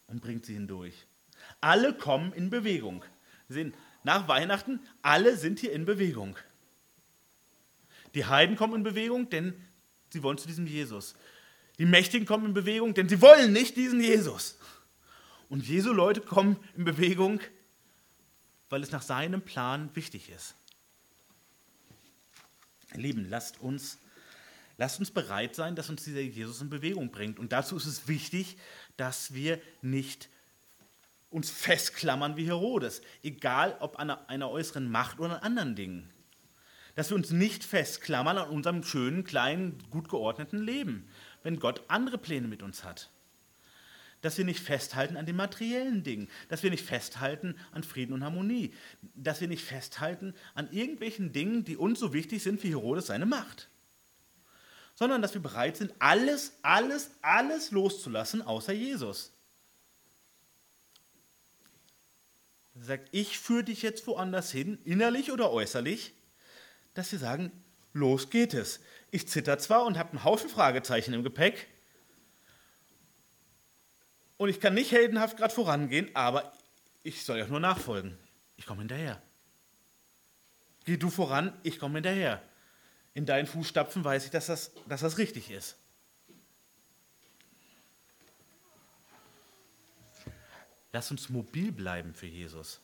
[0.07, 1.07] und bringt sie hindurch.
[1.61, 3.03] Alle kommen in Bewegung.
[3.47, 3.73] Wir sehen,
[4.03, 6.37] nach Weihnachten, alle sind hier in Bewegung.
[8.13, 9.53] Die Heiden kommen in Bewegung, denn
[10.09, 11.15] sie wollen zu diesem Jesus.
[11.77, 14.57] Die Mächtigen kommen in Bewegung, denn sie wollen nicht diesen Jesus.
[15.49, 17.39] Und Jesu Leute kommen in Bewegung,
[18.69, 20.55] weil es nach seinem Plan wichtig ist.
[22.93, 23.99] Lieben, lasst uns,
[24.77, 27.39] lasst uns bereit sein, dass uns dieser Jesus in Bewegung bringt.
[27.39, 28.57] Und dazu ist es wichtig,
[28.97, 30.29] dass wir nicht
[31.29, 36.09] uns festklammern wie Herodes, egal ob an einer äußeren Macht oder an anderen Dingen.
[36.95, 41.07] Dass wir uns nicht festklammern an unserem schönen, kleinen, gut geordneten Leben,
[41.47, 43.09] wenn Gott andere Pläne mit uns hat.
[44.19, 48.21] Dass wir nicht festhalten an den materiellen Dingen, dass wir nicht festhalten an Frieden und
[48.21, 48.73] Harmonie,
[49.15, 53.25] dass wir nicht festhalten an irgendwelchen Dingen, die uns so wichtig sind wie Herodes seine
[53.25, 53.69] Macht.
[54.93, 59.31] Sondern dass wir bereit sind, alles, alles, alles loszulassen, außer Jesus.
[62.75, 66.13] Er sagt, ich führe dich jetzt woanders hin, innerlich oder äußerlich,
[66.93, 67.53] dass wir sagen,
[67.93, 68.81] los geht es.
[69.11, 71.67] Ich zitter zwar und habe einen Haufen Fragezeichen im Gepäck
[74.37, 76.51] und ich kann nicht heldenhaft gerade vorangehen, aber
[77.03, 78.17] ich soll ja nur nachfolgen.
[78.55, 79.21] Ich komme hinterher.
[80.85, 82.41] Geh du voran, ich komme hinterher.
[83.13, 85.75] In deinen Fußstapfen weiß ich, dass das, dass das richtig ist.
[90.93, 92.79] Lass uns mobil bleiben für Jesus.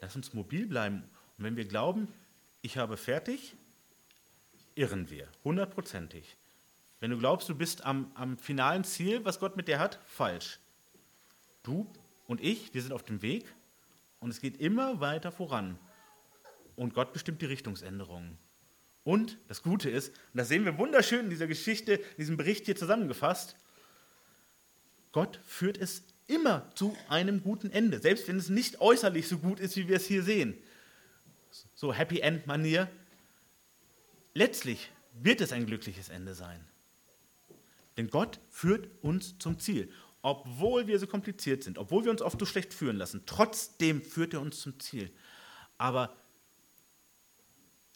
[0.00, 1.02] Lass uns mobil bleiben.
[1.36, 2.08] Und wenn wir glauben,
[2.62, 3.54] ich habe fertig,
[4.74, 6.36] irren wir, hundertprozentig.
[7.00, 10.60] Wenn du glaubst, du bist am, am finalen Ziel, was Gott mit dir hat, falsch.
[11.62, 11.90] Du
[12.26, 13.52] und ich, wir sind auf dem Weg
[14.20, 15.78] und es geht immer weiter voran.
[16.76, 18.38] Und Gott bestimmt die Richtungsänderungen.
[19.02, 22.66] Und das Gute ist, und das sehen wir wunderschön in dieser Geschichte, in diesem Bericht
[22.66, 23.56] hier zusammengefasst,
[25.12, 29.58] Gott führt es immer zu einem guten Ende, selbst wenn es nicht äußerlich so gut
[29.58, 30.56] ist, wie wir es hier sehen.
[31.74, 32.88] So Happy End Manier.
[34.34, 36.64] Letztlich wird es ein glückliches Ende sein.
[37.96, 39.90] Denn Gott führt uns zum Ziel.
[40.22, 44.34] Obwohl wir so kompliziert sind, obwohl wir uns oft so schlecht führen lassen, trotzdem führt
[44.34, 45.10] er uns zum Ziel.
[45.78, 46.16] Aber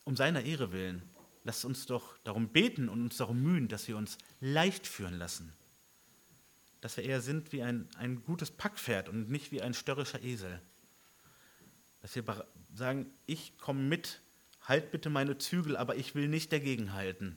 [0.05, 1.03] um seiner Ehre willen,
[1.45, 5.53] lasst uns doch darum beten und uns darum mühen, dass wir uns leicht führen lassen
[6.85, 10.61] dass wir eher sind wie ein, ein gutes Packpferd und nicht wie ein störrischer Esel.
[12.03, 14.21] Dass wir sagen, ich komme mit,
[14.65, 17.37] halt bitte meine Zügel, aber ich will nicht dagegen halten.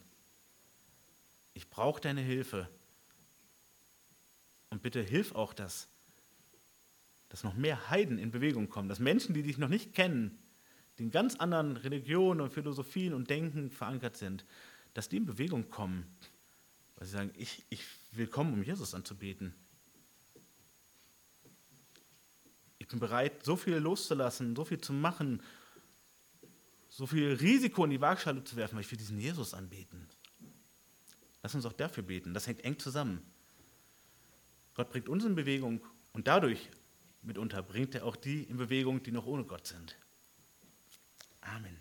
[1.54, 2.70] Ich brauche deine Hilfe.
[4.70, 5.90] Und bitte hilf auch, dass,
[7.30, 10.38] dass noch mehr Heiden in Bewegung kommen, dass Menschen, die dich noch nicht kennen,
[10.98, 14.46] die in ganz anderen Religionen und Philosophien und Denken verankert sind,
[14.94, 16.06] dass die in Bewegung kommen,
[16.96, 19.54] weil sie sagen, ich, ich will kommen, um Jesus anzubeten.
[22.80, 25.42] Ich bin bereit, so viel loszulassen, so viel zu machen,
[26.98, 30.08] so viel Risiko in die Waagschale zu werfen, weil ich will diesen Jesus anbeten.
[31.44, 32.34] Lass uns auch dafür beten.
[32.34, 33.22] Das hängt eng zusammen.
[34.74, 35.80] Gott bringt uns in Bewegung
[36.14, 36.72] und dadurch
[37.22, 39.96] mitunter bringt er auch die in Bewegung, die noch ohne Gott sind.
[41.42, 41.78] Amen.